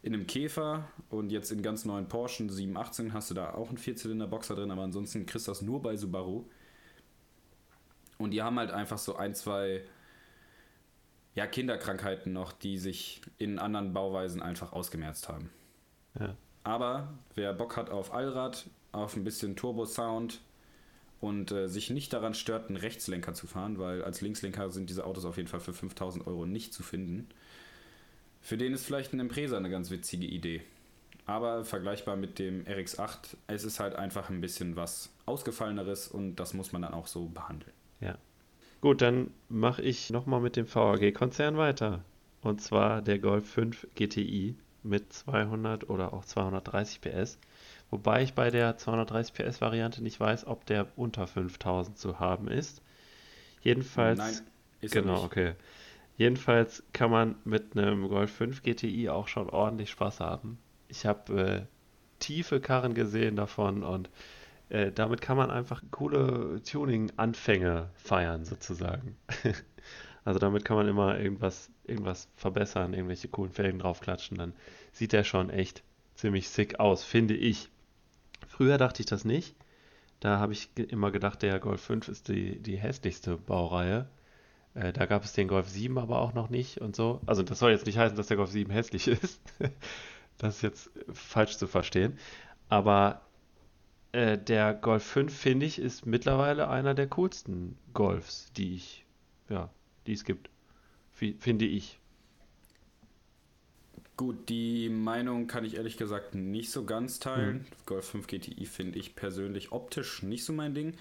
[0.03, 3.79] in einem Käfer und jetzt in ganz neuen Porsche 718 hast du da auch einen
[3.79, 6.45] Vierzylinder-Boxer drin, aber ansonsten kriegst du das nur bei Subaru.
[8.19, 9.83] Und die haben halt einfach so ein, zwei
[11.35, 15.51] ja, Kinderkrankheiten noch, die sich in anderen Bauweisen einfach ausgemerzt haben.
[16.19, 16.35] Ja.
[16.65, 20.41] Aber wer Bock hat auf Allrad, auf ein bisschen Turbo-Sound
[21.21, 25.05] und äh, sich nicht daran stört, einen Rechtslenker zu fahren, weil als Linkslenker sind diese
[25.05, 27.29] Autos auf jeden Fall für 5000 Euro nicht zu finden.
[28.43, 30.63] Für den ist vielleicht ein Impresa eine ganz witzige Idee.
[31.25, 36.55] Aber vergleichbar mit dem RX8, es ist halt einfach ein bisschen was Ausgefalleneres und das
[36.55, 37.73] muss man dann auch so behandeln.
[38.01, 38.17] Ja.
[38.81, 42.05] Gut, dann mache ich nochmal mit dem VAG-Konzern weiter.
[42.43, 47.39] Und zwar der Golf 5 GTI mit 200 oder auch 230 PS.
[47.91, 52.49] Wobei ich bei der 230 PS Variante nicht weiß, ob der unter 5000 zu haben
[52.49, 52.83] ist.
[53.63, 54.19] Jedenfalls.
[54.19, 54.41] Nein,
[54.81, 55.55] ist genau, okay.
[56.17, 60.59] Jedenfalls kann man mit einem Golf 5 GTI auch schon ordentlich Spaß haben.
[60.89, 61.63] Ich habe äh,
[62.19, 64.09] tiefe Karren gesehen davon und
[64.69, 69.17] äh, damit kann man einfach coole Tuning-Anfänge feiern, sozusagen.
[70.25, 74.55] also damit kann man immer irgendwas, irgendwas verbessern, irgendwelche coolen Felgen draufklatschen, dann
[74.93, 75.83] sieht der schon echt
[76.15, 77.71] ziemlich sick aus, finde ich.
[78.49, 79.55] Früher dachte ich das nicht.
[80.21, 84.09] Da habe ich immer gedacht, der Golf 5 ist die, die hässlichste Baureihe.
[84.75, 87.21] Äh, da gab es den Golf 7 aber auch noch nicht und so.
[87.27, 89.41] Also das soll jetzt nicht heißen, dass der Golf 7 hässlich ist.
[90.39, 92.19] das ist jetzt falsch zu verstehen.
[92.69, 93.23] Aber
[94.13, 99.05] äh, der Golf 5, finde ich, ist mittlerweile einer der coolsten Golfs, die ich,
[99.49, 99.71] ja,
[100.07, 100.51] die es gibt.
[101.13, 101.99] Finde ich.
[104.17, 107.59] Gut, die Meinung kann ich ehrlich gesagt nicht so ganz teilen.
[107.59, 107.65] Mhm.
[107.85, 110.95] Golf 5 GTI finde ich persönlich optisch nicht so mein Ding.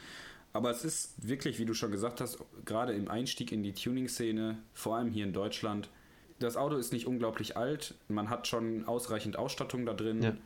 [0.51, 4.57] Aber es ist wirklich, wie du schon gesagt hast, gerade im Einstieg in die Tuning-Szene,
[4.73, 5.89] vor allem hier in Deutschland,
[6.39, 7.93] das Auto ist nicht unglaublich alt.
[8.07, 10.21] Man hat schon ausreichend Ausstattung da drin.
[10.21, 10.37] Ja.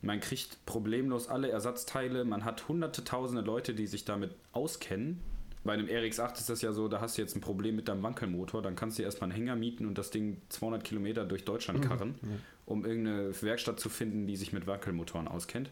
[0.00, 2.24] Man kriegt problemlos alle Ersatzteile.
[2.24, 5.20] Man hat hunderte, tausende Leute, die sich damit auskennen.
[5.64, 8.02] Bei einem RX8 ist das ja so, da hast du jetzt ein Problem mit deinem
[8.02, 11.80] Wankelmotor, dann kannst du erstmal einen Hänger mieten und das Ding 200 Kilometer durch Deutschland
[11.80, 11.88] mhm.
[11.88, 12.40] karren, mhm.
[12.66, 15.70] um irgendeine Werkstatt zu finden, die sich mit Wankelmotoren auskennt.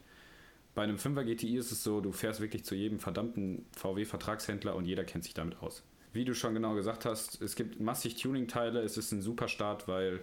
[0.74, 4.84] Bei einem 5er GTI ist es so, du fährst wirklich zu jedem verdammten VW-Vertragshändler und
[4.84, 5.82] jeder kennt sich damit aus.
[6.12, 9.88] Wie du schon genau gesagt hast, es gibt massig Tuning-Teile, es ist ein super Start,
[9.88, 10.20] weil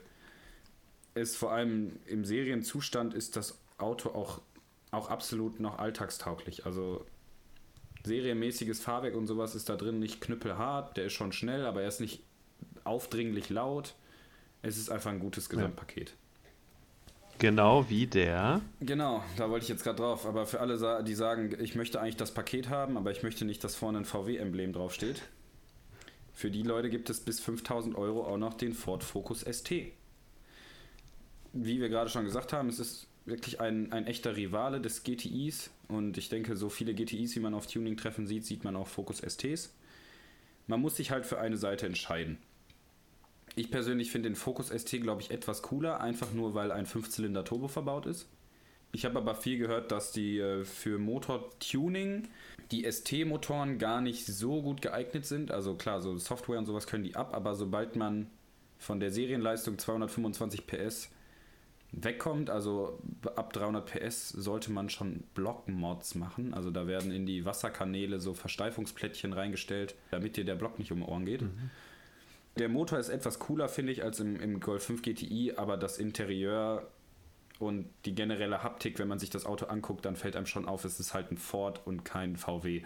[1.15, 4.41] es vor allem im Serienzustand ist das Auto auch,
[4.91, 6.65] auch absolut noch alltagstauglich.
[6.65, 7.05] Also
[8.03, 11.87] serienmäßiges Fahrwerk und sowas ist da drin nicht knüppelhart, der ist schon schnell, aber er
[11.87, 12.23] ist nicht
[12.83, 13.95] aufdringlich laut.
[14.61, 16.09] Es ist einfach ein gutes Gesamtpaket.
[16.09, 16.15] Ja.
[17.39, 18.61] Genau wie der.
[18.79, 20.25] Genau, da wollte ich jetzt gerade drauf.
[20.25, 23.63] Aber für alle, die sagen, ich möchte eigentlich das Paket haben, aber ich möchte nicht,
[23.63, 25.21] dass vorne ein VW-Emblem draufsteht.
[26.33, 29.71] Für die Leute gibt es bis 5000 Euro auch noch den Ford Focus ST.
[31.53, 35.71] Wie wir gerade schon gesagt haben, es ist wirklich ein, ein echter Rivale des GTIs.
[35.87, 39.19] Und ich denke, so viele GTIs, wie man auf Tuning-Treffen sieht, sieht man auch Focus
[39.19, 39.73] STs.
[40.67, 42.37] Man muss sich halt für eine Seite entscheiden.
[43.55, 47.67] Ich persönlich finde den Focus ST, glaube ich, etwas cooler, einfach nur weil ein 5-Zylinder-Turbo
[47.67, 48.27] verbaut ist.
[48.95, 52.27] Ich habe aber viel gehört, dass die äh, für Motortuning
[52.71, 55.51] die ST-Motoren gar nicht so gut geeignet sind.
[55.51, 58.27] Also klar, so Software und sowas können die ab, aber sobald man
[58.77, 61.09] von der Serienleistung 225 PS
[61.93, 62.99] wegkommt, also
[63.35, 66.53] ab 300 PS sollte man schon Blockmods machen.
[66.53, 70.99] Also da werden in die Wasserkanäle so Versteifungsplättchen reingestellt, damit dir der Block nicht um
[70.99, 71.43] die Ohren geht.
[71.43, 71.69] Mhm.
[72.57, 75.97] Der Motor ist etwas cooler, finde ich, als im, im Golf 5 GTI, aber das
[75.97, 76.87] Interieur
[77.59, 80.85] und die generelle Haptik, wenn man sich das Auto anguckt, dann fällt einem schon auf,
[80.85, 82.83] es ist halt ein Ford und kein VW.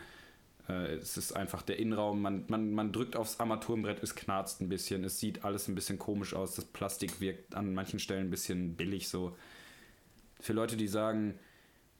[0.67, 4.69] Äh, es ist einfach der Innenraum, man, man, man drückt aufs Armaturenbrett, es knarzt ein
[4.69, 8.31] bisschen, es sieht alles ein bisschen komisch aus, das Plastik wirkt an manchen Stellen ein
[8.31, 9.35] bisschen billig so.
[10.39, 11.39] Für Leute, die sagen,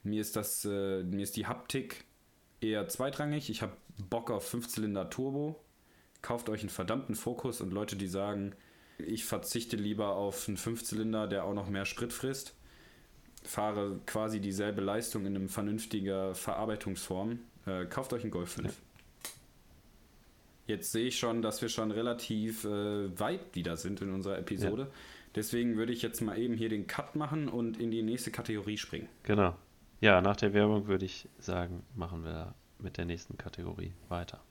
[0.04, 2.06] mir ist das, äh, mir ist die Haptik
[2.62, 3.76] eher zweitrangig, ich habe
[4.10, 5.60] Bock auf 5-Zylinder Turbo,
[6.22, 7.62] kauft euch einen verdammten Fokus.
[7.62, 8.54] Und Leute, die sagen,
[8.98, 12.56] ich verzichte lieber auf einen Fünfzylinder, der auch noch mehr Sprit frisst,
[13.44, 17.40] fahre quasi dieselbe Leistung in einem vernünftiger Verarbeitungsform.
[17.68, 18.68] Äh, kauft euch einen Golf 5.
[18.68, 18.74] Ja.
[20.68, 24.84] Jetzt sehe ich schon, dass wir schon relativ äh, weit wieder sind in unserer Episode.
[24.84, 24.88] Ja.
[25.36, 28.78] Deswegen würde ich jetzt mal eben hier den Cut machen und in die nächste Kategorie
[28.78, 29.08] springen.
[29.24, 29.56] Genau.
[30.02, 34.42] Ja, nach der Werbung würde ich sagen, machen wir mit der nächsten Kategorie weiter.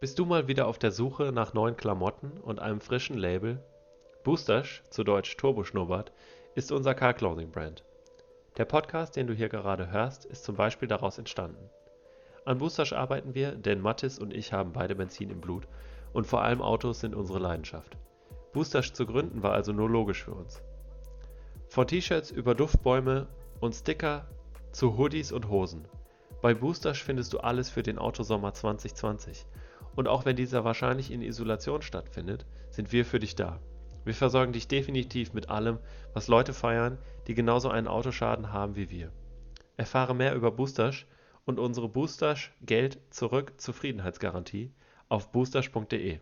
[0.00, 3.62] Bist du mal wieder auf der Suche nach neuen Klamotten und einem frischen Label?
[4.24, 6.12] Boostash, zu Deutsch Turbo Schnurrbart,
[6.54, 7.82] ist unser Car Clothing Brand.
[8.58, 11.70] Der Podcast, den du hier gerade hörst, ist zum Beispiel daraus entstanden.
[12.48, 15.68] An Boostash arbeiten wir, denn Mattis und ich haben beide Benzin im Blut
[16.14, 17.98] und vor allem Autos sind unsere Leidenschaft.
[18.54, 20.62] Boostash zu gründen war also nur logisch für uns.
[21.68, 23.26] Von T-Shirts über Duftbäume
[23.60, 24.26] und Sticker
[24.72, 25.84] zu Hoodies und Hosen.
[26.40, 29.44] Bei Boostash findest du alles für den Autosommer 2020
[29.94, 33.60] und auch wenn dieser wahrscheinlich in Isolation stattfindet, sind wir für dich da.
[34.06, 35.80] Wir versorgen dich definitiv mit allem,
[36.14, 39.12] was Leute feiern, die genauso einen Autoschaden haben wie wir.
[39.76, 41.06] Erfahre mehr über Boostash
[41.48, 44.70] und unsere Boostash Geld zurück Zufriedenheitsgarantie
[45.08, 46.18] auf boostash.de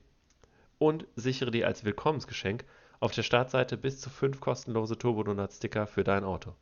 [0.79, 2.65] und sichere dir als Willkommensgeschenk
[3.01, 6.55] auf der Startseite bis zu 5 kostenlose Turbodonut-Sticker für dein Auto.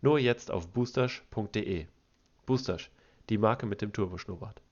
[0.00, 1.86] Nur jetzt auf boostash.de.
[2.46, 2.92] Boostash,
[3.30, 4.62] die Marke mit dem Turboschnurrbart.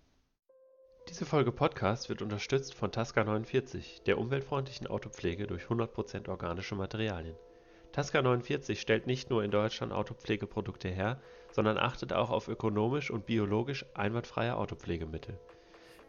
[1.08, 7.34] Diese Folge Podcast wird unterstützt von Tasca 49, der umweltfreundlichen Autopflege durch 100% organische Materialien.
[7.90, 11.20] Tasca 49 stellt nicht nur in Deutschland Autopflegeprodukte her,
[11.52, 15.38] sondern achtet auch auf ökonomisch und biologisch einwandfreie Autopflegemittel.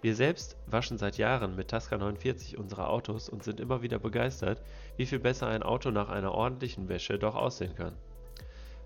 [0.01, 4.61] Wir selbst waschen seit Jahren mit Tasca 49 unsere Autos und sind immer wieder begeistert,
[4.97, 7.95] wie viel besser ein Auto nach einer ordentlichen Wäsche doch aussehen kann.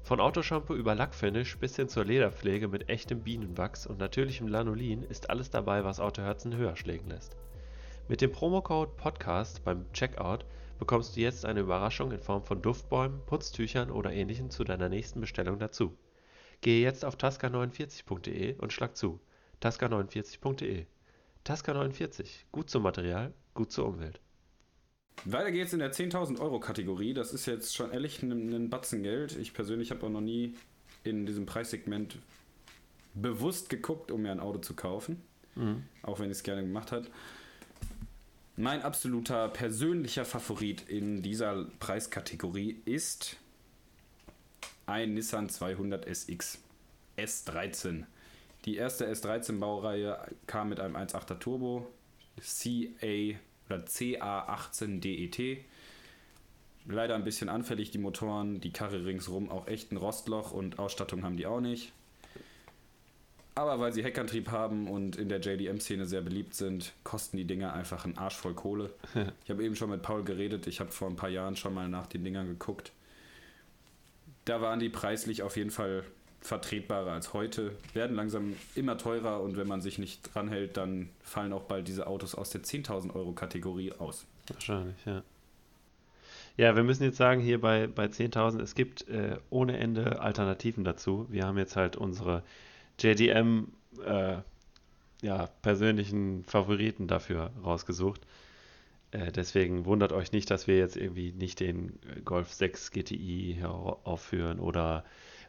[0.04, 5.30] Von Autoshampoo über Lackfinish bis hin zur Lederpflege mit echtem Bienenwachs und natürlichem Lanolin ist
[5.30, 7.36] alles dabei, was Autoherzen höher schlägen lässt.
[8.08, 10.46] Mit dem Promocode PODCAST beim Checkout
[10.80, 15.20] bekommst du jetzt eine Überraschung in Form von Duftbäumen, Putztüchern oder ähnlichem zu deiner nächsten
[15.20, 15.98] Bestellung dazu.
[16.62, 19.20] Gehe jetzt auf tasca49.de und schlag zu.
[19.62, 20.86] tasca49.de.
[21.44, 24.20] Tasca 49, gut zum Material, gut zur Umwelt.
[25.24, 27.14] Weiter geht's in der 10.000 Euro Kategorie.
[27.14, 29.38] Das ist jetzt schon ehrlich ein, ein Batzen Geld.
[29.38, 30.56] Ich persönlich habe auch noch nie
[31.04, 32.18] in diesem Preissegment
[33.14, 35.22] bewusst geguckt, um mir ein Auto zu kaufen.
[35.56, 35.84] Mhm.
[36.04, 37.08] Auch wenn ich es gerne gemacht habe.
[38.58, 43.38] Mein absoluter persönlicher Favorit in dieser Preiskategorie ist
[44.88, 46.60] ein Nissan 200 SX
[47.18, 48.06] S13.
[48.66, 51.88] Die erste S13-Baureihe kam mit einem 1.8er Turbo,
[52.38, 55.60] CA oder CA18DET.
[56.88, 61.24] Leider ein bisschen anfällig, die Motoren, die Karre ringsrum auch echt ein Rostloch und Ausstattung
[61.24, 61.92] haben die auch nicht.
[63.56, 67.74] Aber weil sie Heckantrieb haben und in der JDM-Szene sehr beliebt sind, kosten die Dinger
[67.74, 68.94] einfach einen Arsch voll Kohle.
[69.44, 71.90] ich habe eben schon mit Paul geredet, ich habe vor ein paar Jahren schon mal
[71.90, 72.94] nach den Dingern geguckt.
[74.48, 76.06] Da waren die preislich auf jeden Fall
[76.40, 81.52] vertretbarer als heute, werden langsam immer teurer und wenn man sich nicht dranhält, dann fallen
[81.52, 84.26] auch bald diese Autos aus der 10.000 Euro Kategorie aus.
[84.48, 85.22] Wahrscheinlich, ja.
[86.56, 90.86] Ja, wir müssen jetzt sagen, hier bei, bei 10.000, es gibt äh, ohne Ende Alternativen
[90.86, 91.28] dazu.
[91.30, 92.42] Wir haben jetzt halt unsere
[93.00, 93.68] JDM
[94.06, 94.38] äh,
[95.22, 98.22] ja, persönlichen Favoriten dafür rausgesucht.
[99.12, 104.60] Äh, deswegen wundert euch nicht, dass wir jetzt irgendwie nicht den Golf 6 GTI aufführen
[104.60, 105.06] oder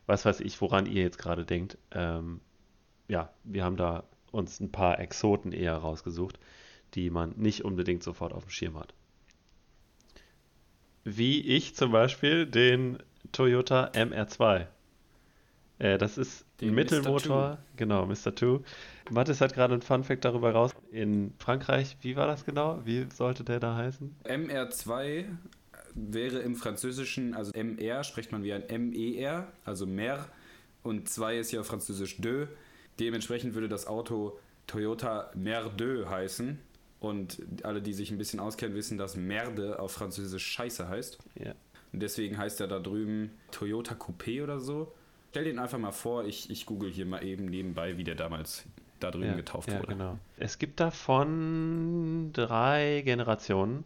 [0.07, 1.77] was weiß ich, woran ihr jetzt gerade denkt.
[1.91, 2.41] Ähm,
[3.09, 6.39] ja, wir haben da uns ein paar Exoten eher rausgesucht,
[6.95, 8.95] die man nicht unbedingt sofort auf dem Schirm hat.
[11.05, 12.99] Wie ich zum Beispiel den
[13.33, 14.67] Toyota MR2.
[15.79, 18.35] Äh, das ist den ein Mittelmotor, genau, Mr.
[18.35, 18.61] Two.
[19.11, 20.73] Mathis hat gerade ein Fun-Fact darüber raus.
[20.91, 22.81] In Frankreich, wie war das genau?
[22.85, 24.15] Wie sollte der da heißen?
[24.25, 25.25] MR2
[25.95, 30.27] wäre im Französischen, also MR spricht man wie ein MER, also Mer.
[30.83, 32.47] Und 2 ist ja französisch de.
[32.99, 36.59] Dementsprechend würde das Auto Toyota Merdeux heißen.
[37.01, 41.19] Und alle, die sich ein bisschen auskennen, wissen, dass Merde auf Französisch Scheiße heißt.
[41.37, 41.55] Ja.
[41.93, 44.93] Und deswegen heißt er da drüben Toyota Coupé oder so.
[45.31, 48.65] Stell den einfach mal vor, ich, ich google hier mal eben nebenbei, wie der damals
[49.01, 49.89] da drüben ja, getauft ja, wurde.
[49.89, 50.19] Genau.
[50.37, 53.85] Es gibt davon drei Generationen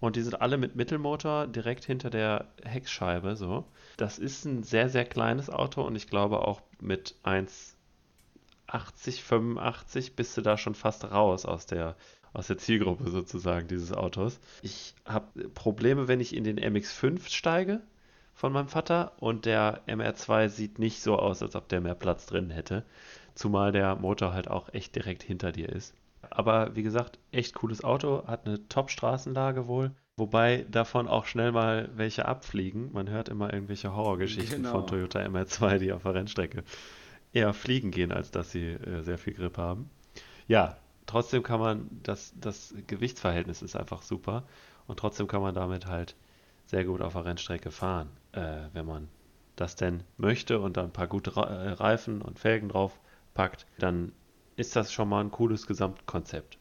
[0.00, 3.64] und die sind alle mit Mittelmotor direkt hinter der Heckscheibe so.
[3.96, 10.36] Das ist ein sehr, sehr kleines Auto und ich glaube auch mit 1,80, 85 bist
[10.36, 11.96] du da schon fast raus aus der,
[12.32, 14.38] aus der Zielgruppe sozusagen dieses Autos.
[14.62, 17.80] Ich habe Probleme, wenn ich in den MX5 steige
[18.38, 22.24] von meinem Vater und der MR2 sieht nicht so aus, als ob der mehr Platz
[22.24, 22.84] drin hätte.
[23.34, 25.92] Zumal der Motor halt auch echt direkt hinter dir ist.
[26.30, 29.90] Aber wie gesagt, echt cooles Auto, hat eine Top-Straßenlage wohl.
[30.16, 32.92] Wobei davon auch schnell mal welche abfliegen.
[32.92, 34.70] Man hört immer irgendwelche Horrorgeschichten Genau.
[34.70, 36.62] von Toyota MR2, die auf der Rennstrecke
[37.32, 39.90] eher fliegen gehen, als dass sie äh, sehr viel Grip haben.
[40.46, 44.44] Ja, trotzdem kann man, das, das Gewichtsverhältnis ist einfach super
[44.86, 46.14] und trotzdem kann man damit halt
[46.66, 49.08] sehr gut auf der Rennstrecke fahren, äh, wenn man
[49.56, 51.40] das denn möchte und dann ein paar gute äh,
[51.72, 52.98] Reifen und Felgen drauf
[53.34, 54.12] packt, dann
[54.56, 56.58] ist das schon mal ein cooles Gesamtkonzept.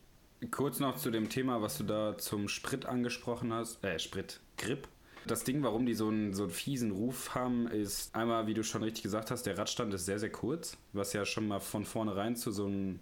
[0.52, 3.84] Kurz noch zu dem Thema, was du da zum Sprit angesprochen hast.
[3.84, 4.88] Äh, Sprit, Grip.
[5.26, 8.64] Das Ding, warum die so einen, so einen fiesen Ruf haben, ist einmal, wie du
[8.64, 11.86] schon richtig gesagt hast, der Radstand ist sehr, sehr kurz, was ja schon mal von
[11.86, 13.00] vornherein zu so einem,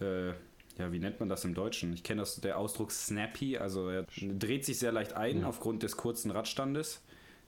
[0.00, 0.28] äh,
[0.78, 1.92] ja, wie nennt man das im Deutschen?
[1.94, 5.46] Ich kenne das, der Ausdruck snappy, also er dreht sich sehr leicht ein Ja.
[5.48, 7.02] aufgrund des kurzen Radstandes.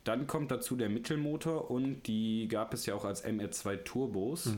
[0.07, 4.57] Dann kommt dazu der Mittelmotor und die gab es ja auch als MR2 Turbos.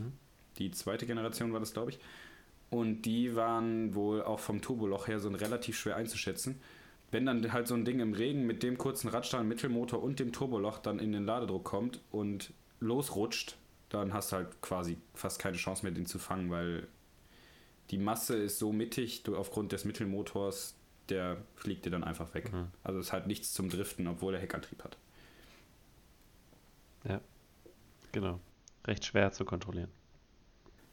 [0.59, 1.99] Die zweite Generation war das, glaube ich.
[2.69, 6.61] Und die waren wohl auch vom Turboloch her so relativ schwer einzuschätzen.
[7.11, 10.33] Wenn dann halt so ein Ding im Regen mit dem kurzen Radstand, Mittelmotor und dem
[10.33, 13.57] Turboloch dann in den Ladedruck kommt und losrutscht,
[13.89, 16.87] dann hast du halt quasi fast keine Chance mehr, den zu fangen, weil
[17.91, 20.75] die Masse ist so mittig, du aufgrund des Mittelmotors,
[21.09, 22.53] der fliegt dir dann einfach weg.
[22.53, 22.67] Mhm.
[22.85, 24.99] Also es ist halt nichts zum Driften, obwohl er Heckantrieb hat.
[27.05, 27.21] Ja,
[28.13, 28.41] genau.
[28.87, 29.91] Recht schwer zu kontrollieren.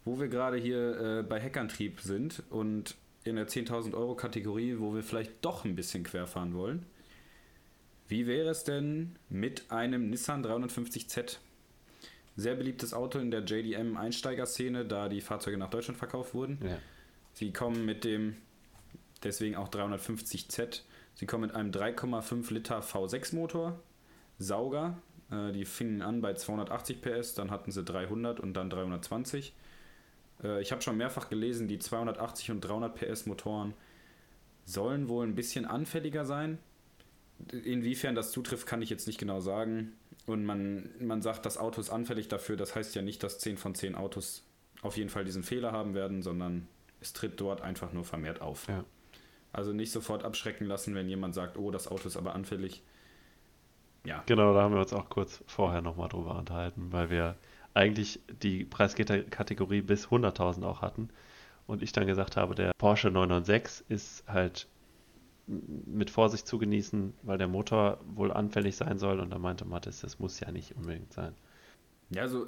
[0.04, 4.94] Wo wir gerade hier äh, bei Heckantrieb sind und in der 10.000 Euro Kategorie, wo
[4.94, 6.86] wir vielleicht doch ein bisschen querfahren wollen.
[8.08, 11.38] Wie wäre es denn mit einem Nissan 350Z?
[12.36, 16.60] Sehr beliebtes Auto in der JDM Einsteigerszene, da die Fahrzeuge nach Deutschland verkauft wurden.
[16.63, 16.78] Ja.
[17.34, 18.36] Sie kommen mit dem,
[19.24, 20.82] deswegen auch 350Z,
[21.15, 23.80] sie kommen mit einem 3,5 Liter V6 Motor,
[24.38, 24.98] Sauger.
[25.36, 29.54] Äh, die fingen an bei 280 PS, dann hatten sie 300 und dann 320.
[30.43, 33.74] Äh, ich habe schon mehrfach gelesen, die 280 und 300 PS Motoren
[34.65, 36.58] sollen wohl ein bisschen anfälliger sein.
[37.52, 39.93] Inwiefern das zutrifft, kann ich jetzt nicht genau sagen.
[40.26, 42.56] Und man, man sagt, das Auto ist anfällig dafür.
[42.56, 44.43] Das heißt ja nicht, dass 10 von 10 Autos
[44.82, 46.67] auf jeden Fall diesen Fehler haben werden, sondern
[47.02, 48.67] es tritt dort einfach nur vermehrt auf.
[48.67, 48.86] Ja.
[49.52, 52.82] Also nicht sofort abschrecken lassen, wenn jemand sagt, oh, das Auto ist aber anfällig.
[54.06, 57.36] Ja, Genau, da haben wir uns auch kurz vorher nochmal drüber unterhalten, weil wir
[57.74, 61.10] eigentlich die Preiskategorie bis 100.000 auch hatten.
[61.68, 64.68] Und ich dann gesagt habe, der Porsche 996 ist halt
[65.48, 69.20] mit Vorsicht zu genießen, weil der Motor wohl anfällig sein soll.
[69.20, 71.34] Und da meinte Mathis, das muss ja nicht unbedingt sein.
[72.12, 72.48] Ja, so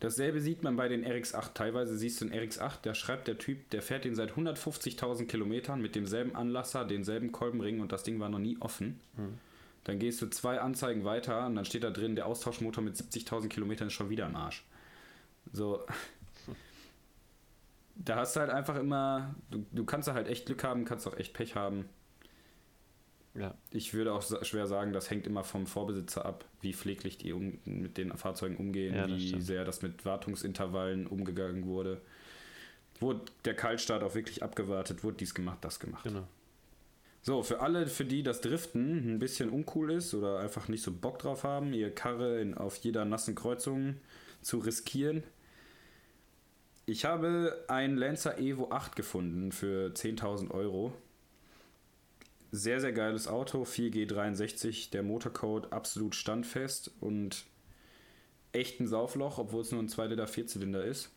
[0.00, 1.54] dasselbe sieht man bei den RX8.
[1.54, 5.80] Teilweise siehst du einen RX8, da schreibt der Typ, der fährt den seit 150.000 Kilometern
[5.80, 9.00] mit demselben Anlasser, denselben Kolbenring und das Ding war noch nie offen.
[9.86, 13.46] Dann gehst du zwei Anzeigen weiter und dann steht da drin, der Austauschmotor mit 70.000
[13.48, 14.64] Kilometern ist schon wieder im Arsch.
[15.52, 15.86] So.
[17.94, 21.06] Da hast du halt einfach immer, du, du kannst da halt echt Glück haben, kannst
[21.06, 21.88] auch echt Pech haben.
[23.34, 27.32] Ja, Ich würde auch schwer sagen, das hängt immer vom Vorbesitzer ab, wie pfleglich die
[27.32, 29.44] um, mit den Fahrzeugen umgehen, Ja, wie stimmt.
[29.44, 32.00] sehr das mit Wartungsintervallen umgegangen wurde.
[32.98, 36.02] Wurde der Kaltstart auch wirklich abgewartet, wurde dies gemacht, das gemacht.
[36.02, 36.26] genau.
[37.26, 40.92] So, für alle, für die das Driften ein bisschen uncool ist oder einfach nicht so
[40.92, 43.96] Bock drauf haben, ihr Karre in, auf jeder nassen Kreuzung
[44.42, 45.24] zu riskieren.
[46.84, 50.92] Ich habe ein Lancer Evo 8 gefunden für 10.000 Euro.
[52.52, 57.44] Sehr, sehr geiles Auto, 4G63, der Motorcode absolut standfest und
[58.52, 61.10] echt ein Saufloch, obwohl es nur ein 2 Liter Vierzylinder ist.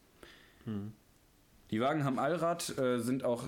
[1.69, 3.47] Die Wagen haben Allrad, äh, sind auch,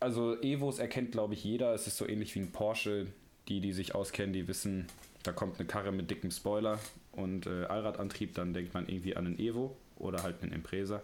[0.00, 3.06] also Evos erkennt glaube ich jeder, es ist so ähnlich wie ein Porsche.
[3.48, 4.86] Die, die sich auskennen, die wissen,
[5.24, 6.78] da kommt eine Karre mit dickem Spoiler
[7.10, 11.02] und äh, Allradantrieb, dann denkt man irgendwie an einen Evo oder halt einen Impresa.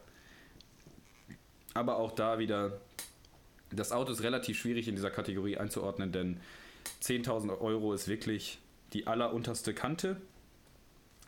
[1.74, 2.80] Aber auch da wieder,
[3.70, 6.38] das Auto ist relativ schwierig in dieser Kategorie einzuordnen, denn
[7.02, 8.58] 10.000 Euro ist wirklich
[8.92, 10.20] die allerunterste Kante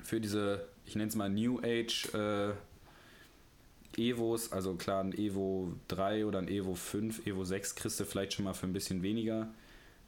[0.03, 2.53] für diese, ich nenne es mal New Age äh,
[3.99, 8.33] Evos, also klar, ein Evo 3 oder ein Evo 5, Evo 6 kriegst du vielleicht
[8.33, 9.49] schon mal für ein bisschen weniger,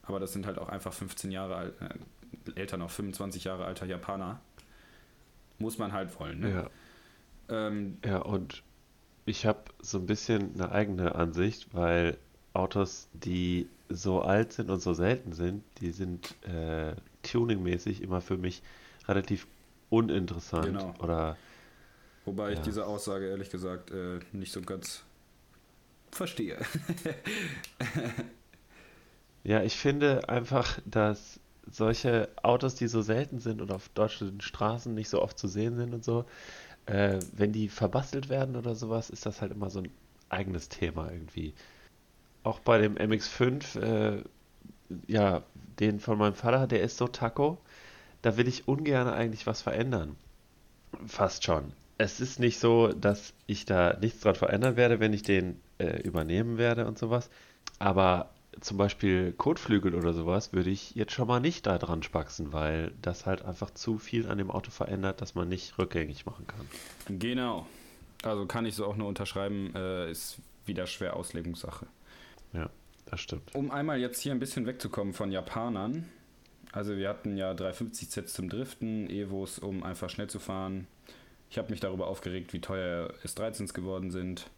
[0.03, 3.86] aber das sind halt auch einfach 15 Jahre alt, äh, älter noch, 25 Jahre alter
[3.86, 4.41] Japaner.
[5.59, 6.41] Muss man halt wollen.
[6.41, 6.51] Ne?
[6.51, 6.70] Ja.
[7.51, 8.62] Ähm, ja, und
[9.26, 12.16] ich habe so ein bisschen eine eigene Ansicht, weil
[12.53, 18.36] Autos, die so alt sind und so selten sind, die sind äh, tuningmäßig immer für
[18.36, 18.62] mich
[19.07, 19.47] relativ
[19.91, 20.66] uninteressant.
[20.66, 20.95] Genau.
[21.01, 21.36] Oder,
[22.24, 22.54] Wobei ja.
[22.54, 25.02] ich diese Aussage ehrlich gesagt äh, nicht so ganz
[26.10, 26.58] verstehe.
[29.44, 31.40] ja, ich finde einfach, dass
[31.70, 35.76] solche Autos, die so selten sind und auf deutschen Straßen nicht so oft zu sehen
[35.76, 36.24] sind und so,
[36.86, 39.90] äh, wenn die verbastelt werden oder sowas, ist das halt immer so ein
[40.28, 41.54] eigenes Thema irgendwie.
[42.42, 44.24] Auch bei dem MX5, äh,
[45.06, 45.42] ja,
[45.78, 47.58] den von meinem Vater, der ist so taco,
[48.22, 50.16] da will ich ungern eigentlich was verändern.
[51.06, 51.72] Fast schon.
[52.01, 56.01] Es ist nicht so, dass ich da nichts dran verändern werde, wenn ich den äh,
[56.01, 57.28] übernehmen werde und sowas.
[57.78, 62.55] Aber zum Beispiel Kotflügel oder sowas würde ich jetzt schon mal nicht da dran spaxen,
[62.55, 66.46] weil das halt einfach zu viel an dem Auto verändert, dass man nicht rückgängig machen
[66.46, 67.18] kann.
[67.18, 67.66] Genau.
[68.22, 71.86] Also kann ich so auch nur unterschreiben, äh, ist wieder schwer Auslegungssache.
[72.55, 72.70] Ja,
[73.05, 73.55] das stimmt.
[73.55, 76.09] Um einmal jetzt hier ein bisschen wegzukommen von Japanern.
[76.72, 80.86] Also wir hatten ja 350 Sets zum Driften, Evos, um einfach schnell zu fahren.
[81.51, 84.48] Ich habe mich darüber aufgeregt, wie teuer S13s geworden sind.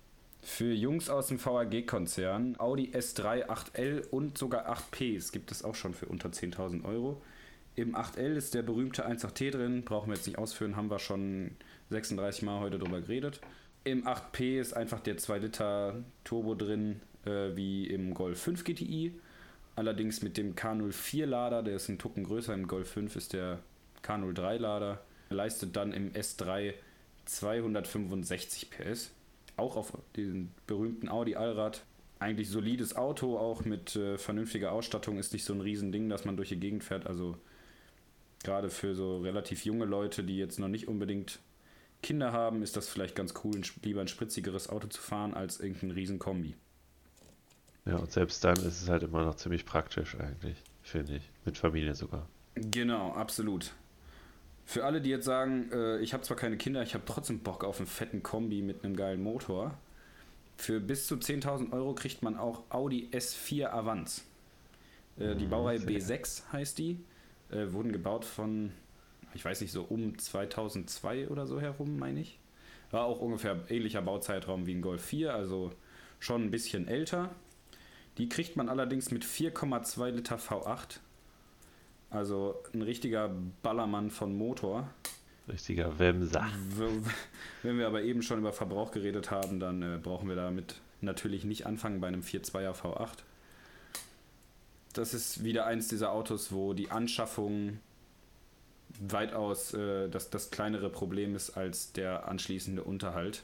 [0.42, 5.94] Für Jungs aus dem VAG-Konzern, Audi S3 8L und sogar 8Ps gibt es auch schon
[5.94, 7.22] für unter 10.000 Euro.
[7.76, 11.52] Im 8L ist der berühmte 1.8T drin, brauchen wir jetzt nicht ausführen, haben wir schon
[11.88, 13.40] 36 Mal heute drüber geredet.
[13.84, 19.14] Im 8P ist einfach der 2 Liter Turbo drin, äh, wie im Golf 5 GTI.
[19.76, 23.60] Allerdings mit dem K04 Lader, der ist ein Tucken größer, im Golf 5 ist der
[24.04, 25.00] K03 Lader.
[25.32, 26.74] Leistet dann im S3
[27.24, 29.10] 265 PS
[29.56, 31.84] auch auf den berühmten Audi Allrad.
[32.18, 36.36] Eigentlich solides Auto, auch mit äh, vernünftiger Ausstattung, ist nicht so ein Riesending, dass man
[36.36, 37.06] durch die Gegend fährt.
[37.06, 37.36] Also
[38.44, 41.40] gerade für so relativ junge Leute, die jetzt noch nicht unbedingt
[42.02, 45.92] Kinder haben, ist das vielleicht ganz cool, lieber ein spritzigeres Auto zu fahren als irgendein
[45.92, 46.54] Riesenkombi.
[47.84, 51.30] Ja, und selbst dann ist es halt immer noch ziemlich praktisch eigentlich, finde ich.
[51.44, 52.28] Mit Familie sogar.
[52.54, 53.72] Genau, absolut.
[54.64, 57.64] Für alle, die jetzt sagen, äh, ich habe zwar keine Kinder, ich habe trotzdem Bock
[57.64, 59.76] auf einen fetten Kombi mit einem geilen Motor.
[60.56, 64.22] Für bis zu 10.000 Euro kriegt man auch Audi S4 Avance.
[65.18, 66.98] Äh, die mhm, Baureihe B6 heißt die.
[67.50, 68.72] Äh, wurden gebaut von,
[69.34, 72.38] ich weiß nicht, so um 2002 oder so herum, meine ich.
[72.90, 75.72] War auch ungefähr ähnlicher Bauzeitraum wie ein Golf 4, also
[76.18, 77.30] schon ein bisschen älter.
[78.18, 81.00] Die kriegt man allerdings mit 4,2 Liter V8
[82.12, 83.30] also ein richtiger
[83.62, 84.88] Ballermann von Motor.
[85.48, 86.46] Richtiger Wemser.
[87.62, 91.44] Wenn wir aber eben schon über Verbrauch geredet haben, dann äh, brauchen wir damit natürlich
[91.44, 93.18] nicht anfangen bei einem 4.2er V8.
[94.92, 97.80] Das ist wieder eins dieser Autos, wo die Anschaffung
[99.00, 103.42] weitaus äh, das, das kleinere Problem ist als der anschließende Unterhalt.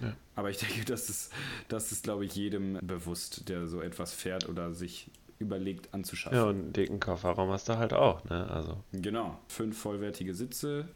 [0.00, 0.14] Ja.
[0.36, 1.32] Aber ich denke, das ist,
[1.68, 6.36] das ist, glaube ich, jedem bewusst, der so etwas fährt oder sich überlegt anzuschaffen.
[6.38, 8.48] Ja, und einen dicken Kofferraum hast du halt auch, ne?
[8.50, 8.82] Also.
[8.92, 9.38] Genau.
[9.48, 10.88] Fünf vollwertige Sitze,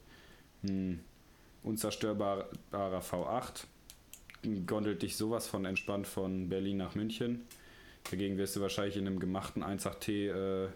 [0.62, 1.04] ein
[1.62, 3.64] unzerstörbarer V8,
[4.66, 7.44] gondelt dich sowas von entspannt von Berlin nach München.
[8.10, 10.68] Dagegen wirst du wahrscheinlich in einem gemachten 1.8T äh,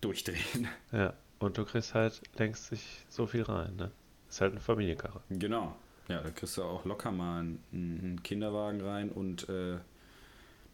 [0.00, 0.68] durchdrehen.
[0.92, 3.90] Ja, und du kriegst halt längst sich so viel rein, ne?
[4.28, 5.20] Ist halt eine Familienkarre.
[5.30, 5.76] Genau.
[6.08, 9.78] Ja, da kriegst du auch locker mal einen, einen Kinderwagen rein und äh,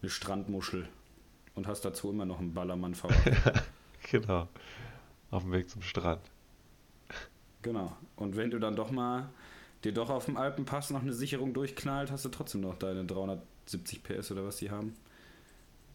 [0.00, 0.88] eine Strandmuschel
[1.54, 3.08] und hast dazu immer noch einen Ballermann v
[4.10, 4.48] genau.
[5.30, 6.20] Auf dem Weg zum Strand.
[7.62, 7.96] Genau.
[8.16, 9.30] Und wenn du dann doch mal
[9.84, 14.02] dir doch auf dem Alpenpass noch eine Sicherung durchknallt, hast du trotzdem noch deine 370
[14.02, 14.94] PS oder was die haben,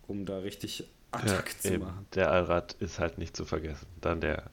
[0.07, 1.83] um da richtig Attack ja, zu eben.
[1.83, 2.05] machen.
[2.15, 3.87] Der Allrad ist halt nicht zu vergessen.
[4.01, 4.49] Dann der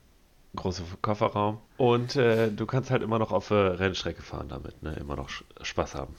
[0.56, 1.60] große Kofferraum.
[1.76, 4.94] Und äh, du kannst halt immer noch auf äh, Rennstrecke fahren damit, ne?
[4.94, 5.28] Immer noch
[5.62, 6.14] Spaß haben.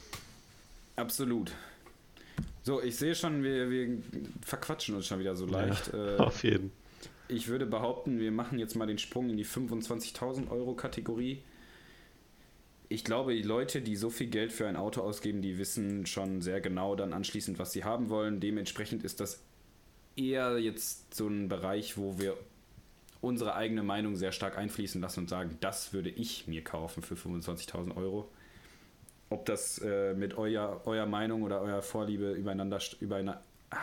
[0.96, 1.54] Absolut.
[2.64, 4.00] So, ich sehe schon, wir, wir
[4.42, 5.94] verquatschen uns schon wieder so leicht.
[5.94, 6.72] Ja, äh, auf jeden.
[7.28, 11.42] Ich würde behaupten, wir machen jetzt mal den Sprung in die 25.000 Euro Kategorie.
[12.88, 16.42] Ich glaube, die Leute, die so viel Geld für ein Auto ausgeben, die wissen schon
[16.42, 18.40] sehr genau dann anschließend, was sie haben wollen.
[18.40, 19.42] Dementsprechend ist das
[20.16, 22.38] eher jetzt so ein Bereich, wo wir
[23.22, 27.16] unsere eigene Meinung sehr stark einfließen lassen und sagen, das würde ich mir kaufen für
[27.16, 28.30] 25.000 Euro
[29.30, 33.78] ob das äh, mit euer, eurer Meinung oder eurer Vorliebe übereinander, übereinander ah,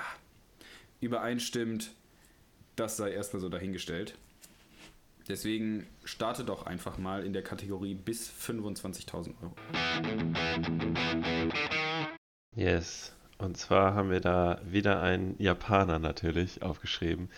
[1.00, 1.92] übereinstimmt,
[2.76, 4.16] das sei erstmal so dahingestellt.
[5.28, 9.54] Deswegen starte doch einfach mal in der Kategorie bis 25.000 Euro.
[12.56, 13.12] Yes.
[13.38, 17.28] Und zwar haben wir da wieder einen Japaner natürlich aufgeschrieben.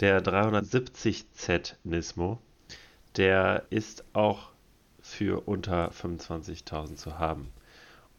[0.00, 2.40] Der 370Z Nismo.
[3.16, 4.51] Der ist auch
[5.12, 7.52] für unter 25.000 zu haben.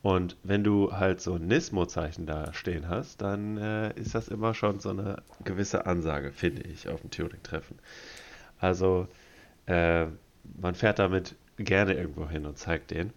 [0.03, 4.53] Und wenn du halt so ein Nismo-Zeichen da stehen hast, dann äh, ist das immer
[4.53, 7.79] schon so eine gewisse Ansage, finde ich, auf dem Tuning-Treffen.
[8.59, 9.07] Also
[9.65, 10.07] äh,
[10.59, 13.13] man fährt damit gerne irgendwo hin und zeigt den.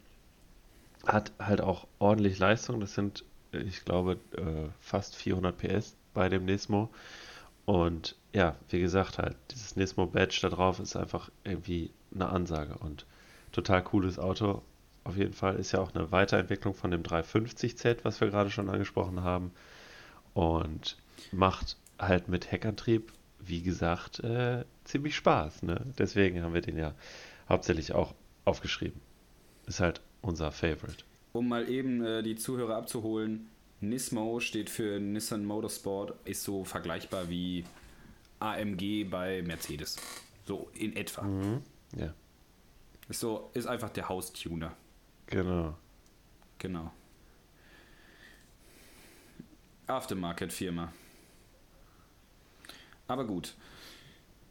[1.06, 2.80] Hat halt auch ordentlich Leistung.
[2.80, 6.88] Das sind, ich glaube, äh, fast 400 PS bei dem Nismo.
[7.64, 13.06] Und ja, wie gesagt, halt, dieses Nismo-Badge da drauf ist einfach irgendwie eine Ansage und
[13.56, 14.62] total cooles Auto
[15.06, 18.68] auf jeden Fall ist ja auch eine Weiterentwicklung von dem 350Z, was wir gerade schon
[18.68, 19.52] angesprochen haben.
[20.34, 20.96] Und
[21.30, 25.62] macht halt mit Heckantrieb, wie gesagt, äh, ziemlich Spaß.
[25.62, 25.80] Ne?
[25.96, 26.92] Deswegen haben wir den ja
[27.48, 29.00] hauptsächlich auch aufgeschrieben.
[29.66, 31.04] Ist halt unser Favorite.
[31.32, 33.46] Um mal eben äh, die Zuhörer abzuholen,
[33.80, 37.64] Nismo steht für Nissan Motorsport, ist so vergleichbar wie
[38.40, 39.96] AMG bei Mercedes.
[40.46, 41.22] So in etwa.
[41.22, 41.62] Mhm.
[41.96, 42.12] Ja.
[43.08, 44.74] Ist so, ist einfach der Haustuner.
[45.26, 45.76] Genau.
[46.58, 46.92] Genau.
[49.86, 50.92] Aftermarket-Firma.
[53.06, 53.54] Aber gut.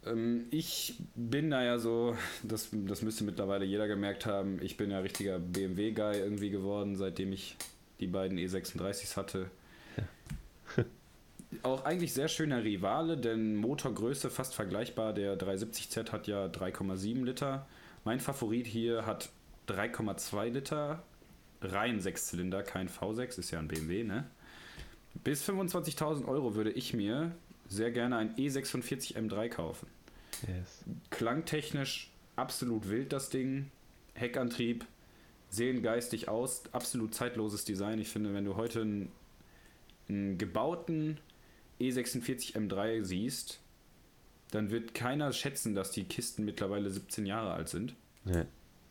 [0.06, 4.91] Ähm, ich bin da ja so, das, das müsste mittlerweile jeder gemerkt haben, ich bin
[4.91, 7.58] ja richtiger BMW-Guy irgendwie geworden, seitdem ich
[7.99, 9.49] die beiden E36s hatte.
[9.97, 10.84] Ja.
[11.64, 15.14] Auch eigentlich sehr schöner Rivale, denn Motorgröße fast vergleichbar.
[15.14, 17.66] Der 370Z hat ja 3,7 Liter.
[18.06, 19.30] Mein Favorit hier hat
[19.68, 21.03] 3,2 Liter,
[21.60, 24.30] rein Sechszylinder, kein V6, ist ja ein BMW, ne?
[25.24, 27.32] Bis 25.000 Euro würde ich mir
[27.68, 29.88] sehr gerne ein E46 M3 kaufen.
[30.43, 30.86] Yes.
[31.10, 33.72] Klangtechnisch absolut wild das Ding,
[34.14, 34.86] Heckantrieb,
[35.49, 37.97] sehen geistig aus, absolut zeitloses Design.
[37.97, 39.12] Ich finde, wenn du heute einen,
[40.10, 41.20] einen gebauten
[41.82, 43.62] E46 M3 siehst,
[44.56, 47.95] dann wird keiner schätzen, dass die Kisten mittlerweile 17 Jahre alt sind.
[48.24, 48.45] Nee.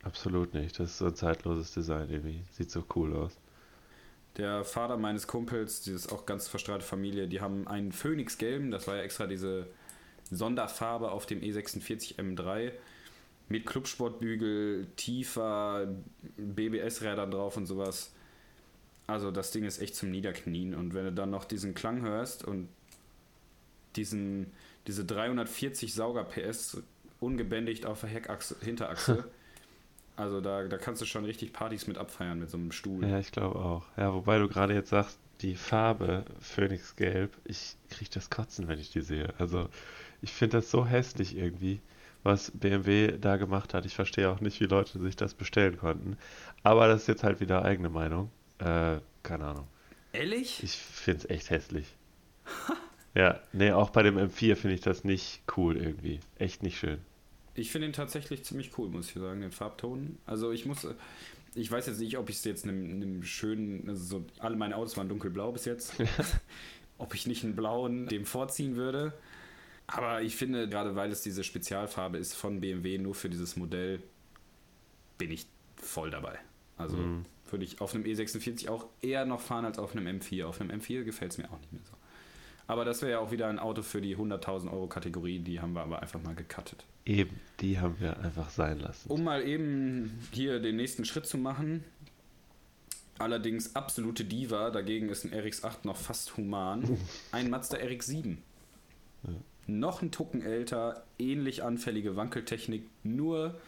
[0.05, 0.79] Absolut nicht.
[0.79, 2.43] Das ist so ein zeitloses Design irgendwie.
[2.53, 3.33] Sieht so cool aus.
[4.37, 8.97] Der Vater meines Kumpels, dieses auch ganz verstrahlte Familie, die haben einen Phoenix-Gelben, das war
[8.97, 9.67] ja extra diese
[10.31, 12.73] Sonderfarbe auf dem E46 M3
[13.49, 15.87] mit Clubsportbügel, tiefer
[16.37, 18.13] BBS-Rädern drauf und sowas.
[19.07, 22.45] Also das Ding ist echt zum Niederknien und wenn du dann noch diesen Klang hörst
[22.45, 22.69] und
[23.97, 24.53] diesen,
[24.87, 26.83] diese 340 Sauger PS
[27.21, 29.25] ungebändigt auf der Heckachse, Hinterachse,
[30.17, 33.07] Also da, da kannst du schon richtig Partys mit abfeiern mit so einem Stuhl.
[33.07, 33.85] Ja, ich glaube auch.
[33.97, 38.91] Ja, wobei du gerade jetzt sagst, die Farbe Phoenixgelb, ich kriege das Kotzen, wenn ich
[38.91, 39.35] die sehe.
[39.39, 39.69] Also
[40.23, 41.81] ich finde das so hässlich irgendwie,
[42.23, 43.87] was BMW da gemacht hat.
[43.87, 46.17] Ich verstehe auch nicht, wie Leute sich das bestellen konnten.
[46.63, 48.31] Aber das ist jetzt halt wieder eigene Meinung.
[48.59, 49.67] Äh, keine Ahnung.
[50.13, 50.63] Ehrlich?
[50.63, 51.97] Ich finde es echt hässlich.
[53.15, 56.21] ja, nee, auch bei dem M4 finde ich das nicht cool irgendwie.
[56.39, 56.99] Echt nicht schön.
[57.55, 60.19] Ich finde ihn tatsächlich ziemlich cool, muss ich sagen, den Farbton.
[60.27, 60.87] Also ich muss,
[61.55, 64.77] ich weiß jetzt nicht, ob ich es jetzt einem, einem schönen, also so, alle meine
[64.77, 65.95] Autos waren dunkelblau bis jetzt,
[66.99, 69.13] ob ich nicht einen blauen dem vorziehen würde.
[69.87, 74.03] Aber ich finde, gerade weil es diese Spezialfarbe ist von BMW nur für dieses Modell,
[75.19, 75.47] bin ich
[75.77, 76.39] voll dabei.
[76.77, 77.25] Also mhm.
[77.51, 80.47] würde ich auf einem E46 auch eher noch fahren als auf einem M4.
[80.47, 81.97] Auf einem M4 gefällt es mir auch nicht mehr so.
[82.67, 85.75] Aber das wäre ja auch wieder ein Auto für die 100.000 Euro Kategorie, die haben
[85.75, 86.85] wir aber einfach mal gecuttet.
[87.05, 89.11] Eben, die haben wir einfach sein lassen.
[89.11, 91.85] Um mal eben hier den nächsten Schritt zu machen.
[93.19, 96.99] Allerdings absolute Diva, dagegen ist ein RX8 noch fast human.
[97.33, 98.39] Ein Mazda RX7.
[99.23, 99.31] Ja.
[99.67, 103.59] Noch ein Tucken älter, ähnlich anfällige Wankeltechnik, nur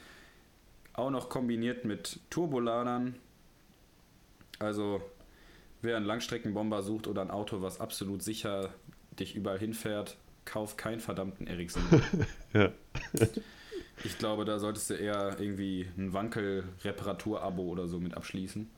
[0.92, 3.14] auch noch kombiniert mit Turboladern.
[4.58, 5.00] Also,
[5.80, 8.74] wer einen Langstreckenbomber sucht oder ein Auto, was absolut sicher
[9.18, 11.82] dich überall hinfährt, kauf keinen verdammten Ericsson.
[12.52, 12.72] ja.
[14.04, 18.68] Ich glaube, da solltest du eher irgendwie ein Wankel-Reparatur-Abo oder so mit abschließen.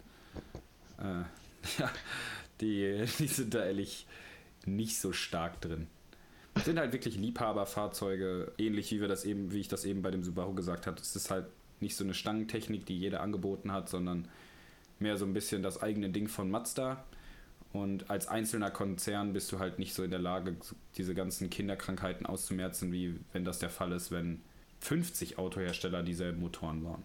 [0.98, 1.02] Äh,
[1.78, 1.90] ja,
[2.60, 4.06] die, die sind da ehrlich
[4.64, 5.86] nicht so stark drin.
[6.54, 10.10] Das sind halt wirklich Liebhaberfahrzeuge, ähnlich wie wir das eben, wie ich das eben bei
[10.10, 11.00] dem Subaru gesagt habe.
[11.00, 11.46] Es ist halt
[11.80, 14.26] nicht so eine Stangentechnik, die jeder angeboten hat, sondern
[14.98, 17.04] mehr so ein bisschen das eigene Ding von Mazda.
[17.72, 20.56] Und als einzelner Konzern bist du halt nicht so in der Lage,
[20.96, 24.40] diese ganzen Kinderkrankheiten auszumerzen, wie wenn das der Fall ist, wenn
[24.80, 27.02] 50 Autohersteller dieselben Motoren bauen.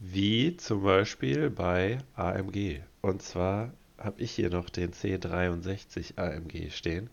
[0.00, 2.80] Wie zum Beispiel bei AMG.
[3.00, 7.08] Und zwar habe ich hier noch den C63 AMG stehen.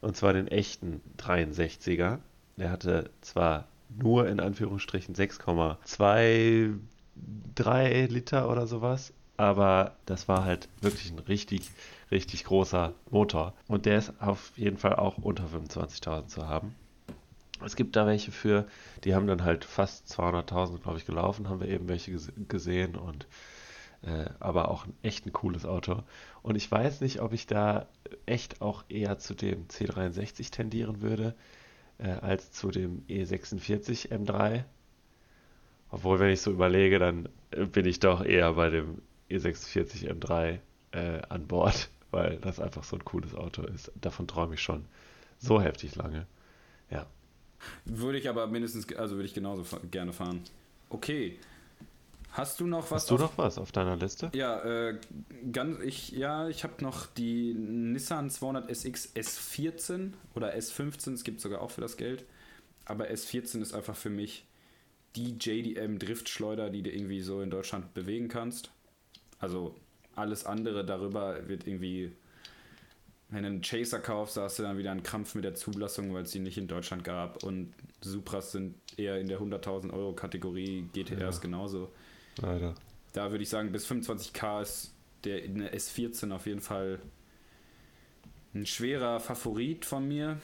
[0.00, 2.18] Und zwar den echten 63er.
[2.56, 11.10] Der hatte zwar nur in Anführungsstrichen 6,23 Liter oder sowas, aber das war halt wirklich
[11.12, 11.70] ein richtig,
[12.10, 13.54] richtig großer Motor.
[13.68, 16.74] Und der ist auf jeden Fall auch unter 25.000 zu haben.
[17.64, 18.66] Es gibt da welche für,
[19.04, 22.12] die haben dann halt fast 200.000, glaube ich, gelaufen, haben wir eben welche
[22.48, 23.26] gesehen und
[24.02, 26.02] äh, aber auch ein echt ein cooles Auto.
[26.42, 27.86] Und ich weiß nicht, ob ich da
[28.26, 31.34] echt auch eher zu dem C63 tendieren würde,
[31.98, 34.64] äh, als zu dem E46 M3.
[35.90, 39.00] Obwohl, wenn ich so überlege, dann äh, bin ich doch eher bei dem
[39.30, 40.58] E46 M3
[40.92, 43.92] äh, an Bord, weil das einfach so ein cooles Auto ist.
[44.00, 44.84] Davon träume ich schon
[45.38, 46.26] so heftig lange.
[46.90, 47.06] Ja.
[47.84, 50.42] Würde ich aber mindestens, also würde ich genauso gerne fahren.
[50.90, 51.38] Okay.
[52.34, 53.02] Hast du noch was?
[53.02, 54.30] Hast du noch was auf deiner Liste?
[54.34, 54.98] Ja, äh,
[55.52, 61.40] ganz, ich, ja, ich habe noch die Nissan 200 SX S14 oder S15, es gibt
[61.40, 62.24] sogar auch für das Geld.
[62.86, 64.44] Aber S14 ist einfach für mich
[65.14, 68.72] die JDM Driftschleuder, die du irgendwie so in Deutschland bewegen kannst.
[69.44, 69.74] Also
[70.16, 72.12] alles andere darüber wird irgendwie
[73.34, 76.22] wenn du einen Chaser kaufst, hast du dann wieder einen Krampf mit der Zulassung, weil
[76.22, 77.42] es die nicht in Deutschland gab.
[77.42, 81.42] Und Supras sind eher in der 100.000 Euro Kategorie, GTRs ja.
[81.42, 81.90] genauso.
[82.36, 82.74] Leider.
[83.12, 87.00] Da würde ich sagen, bis 25k ist der in der S14 auf jeden Fall
[88.54, 90.38] ein schwerer Favorit von mir.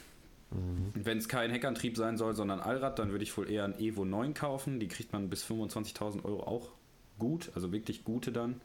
[0.51, 0.91] Mhm.
[0.95, 4.05] Wenn es kein Heckantrieb sein soll, sondern Allrad, dann würde ich wohl eher ein Evo
[4.05, 4.81] 9 kaufen.
[4.81, 6.73] Die kriegt man bis 25.000 Euro auch
[7.19, 8.61] gut, also wirklich gute dann.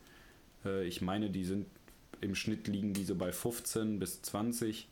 [0.66, 1.68] Äh, ich meine, die sind
[2.22, 4.89] im Schnitt liegen die so bei 15 bis 20.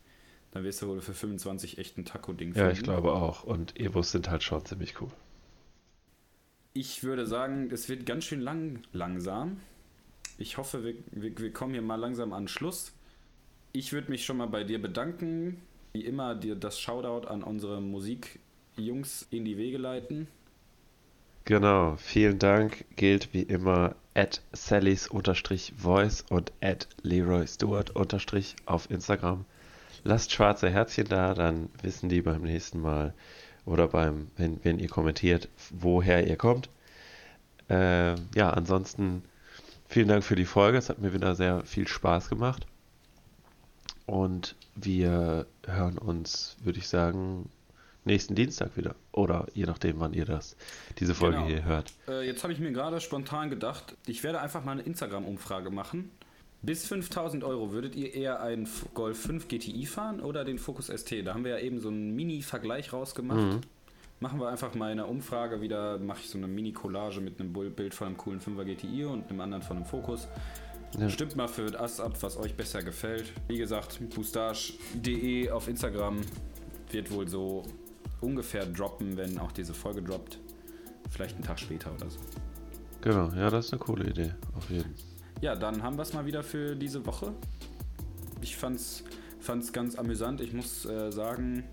[0.52, 3.44] Dann wirst du wohl für 25 echt ein Taco-Ding Ja, ich glaube auch.
[3.44, 5.10] Und Evos sind halt schon ziemlich cool.
[6.74, 9.58] Ich würde sagen, es wird ganz schön lang, langsam.
[10.38, 12.94] Ich hoffe, wir, wir, wir kommen hier mal langsam an Schluss.
[13.72, 15.62] Ich würde mich schon mal bei dir bedanken.
[15.94, 20.28] Wie immer, dir das Shoutout an unsere Musikjungs in die Wege leiten.
[21.46, 22.86] Genau, vielen Dank.
[22.96, 27.96] Gilt wie immer at Sallys-Voice und at Leroy Stewart-
[28.66, 29.44] auf Instagram.
[30.06, 33.14] Lasst schwarze Herzchen da, dann wissen die beim nächsten Mal
[33.66, 36.70] oder beim, wenn, wenn ihr kommentiert, woher ihr kommt.
[37.70, 39.24] Äh, ja, ansonsten
[39.88, 40.78] vielen Dank für die Folge.
[40.78, 42.66] Es hat mir wieder sehr viel Spaß gemacht.
[44.06, 47.50] Und wir hören uns, würde ich sagen,
[48.06, 48.96] nächsten Dienstag wieder.
[49.12, 50.56] Oder je nachdem, wann ihr das,
[51.00, 51.48] diese Folge genau.
[51.48, 51.94] hier hört.
[52.08, 56.12] Äh, jetzt habe ich mir gerade spontan gedacht, ich werde einfach mal eine Instagram-Umfrage machen.
[56.62, 61.12] Bis 5000 Euro würdet ihr eher einen Golf 5 GTI fahren oder den Focus ST?
[61.26, 63.38] Da haben wir ja eben so einen Mini-Vergleich rausgemacht.
[63.38, 63.62] Mhm.
[64.22, 67.52] Machen wir einfach mal in der Umfrage wieder, mache ich so eine Mini-Collage mit einem
[67.52, 70.30] Bild von einem coolen 5er GTI und einem anderen von einem Focus.
[70.98, 71.10] Ja.
[71.10, 73.34] Stimmt mal für das ab, was euch besser gefällt.
[73.50, 76.22] Wie gesagt, boostage.de auf Instagram
[76.92, 77.64] wird wohl so
[78.24, 80.40] ungefähr droppen, wenn auch diese Folge droppt.
[81.10, 82.20] Vielleicht einen Tag später oder so.
[83.02, 85.04] Genau, ja, das ist eine coole Idee, auf jeden Fall.
[85.42, 87.34] Ja, dann haben wir es mal wieder für diese Woche.
[88.42, 89.04] Ich fand's,
[89.40, 90.40] fand's ganz amüsant.
[90.40, 91.66] Ich muss äh, sagen,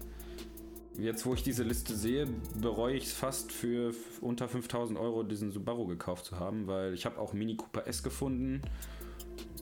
[0.98, 2.26] jetzt wo ich diese Liste sehe,
[2.61, 7.07] bereue ich es fast für unter 5000 Euro diesen Subaru gekauft zu haben, weil ich
[7.07, 8.61] habe auch Mini Cooper S gefunden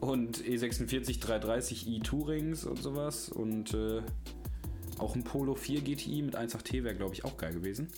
[0.01, 4.03] und E46 330 e Tourings und sowas und äh,
[5.01, 7.89] auch ein Polo 4 GTI mit 1.8T wäre, glaube ich, auch geil gewesen.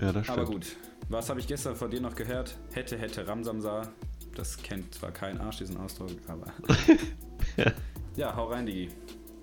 [0.00, 0.38] Ja, das stimmt.
[0.38, 0.76] Aber gut,
[1.08, 2.56] was habe ich gestern von dir noch gehört?
[2.72, 3.92] Hätte, hätte, Ramsamsa.
[4.34, 6.52] Das kennt zwar kein Arsch, diesen Ausdruck, aber.
[7.56, 7.72] ja.
[8.16, 8.90] ja, hau rein, Digi.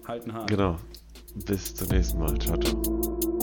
[0.07, 0.49] Halten hart.
[0.49, 0.77] Genau.
[1.45, 2.37] Bis zum nächsten Mal.
[2.39, 3.37] Ciao, ciao.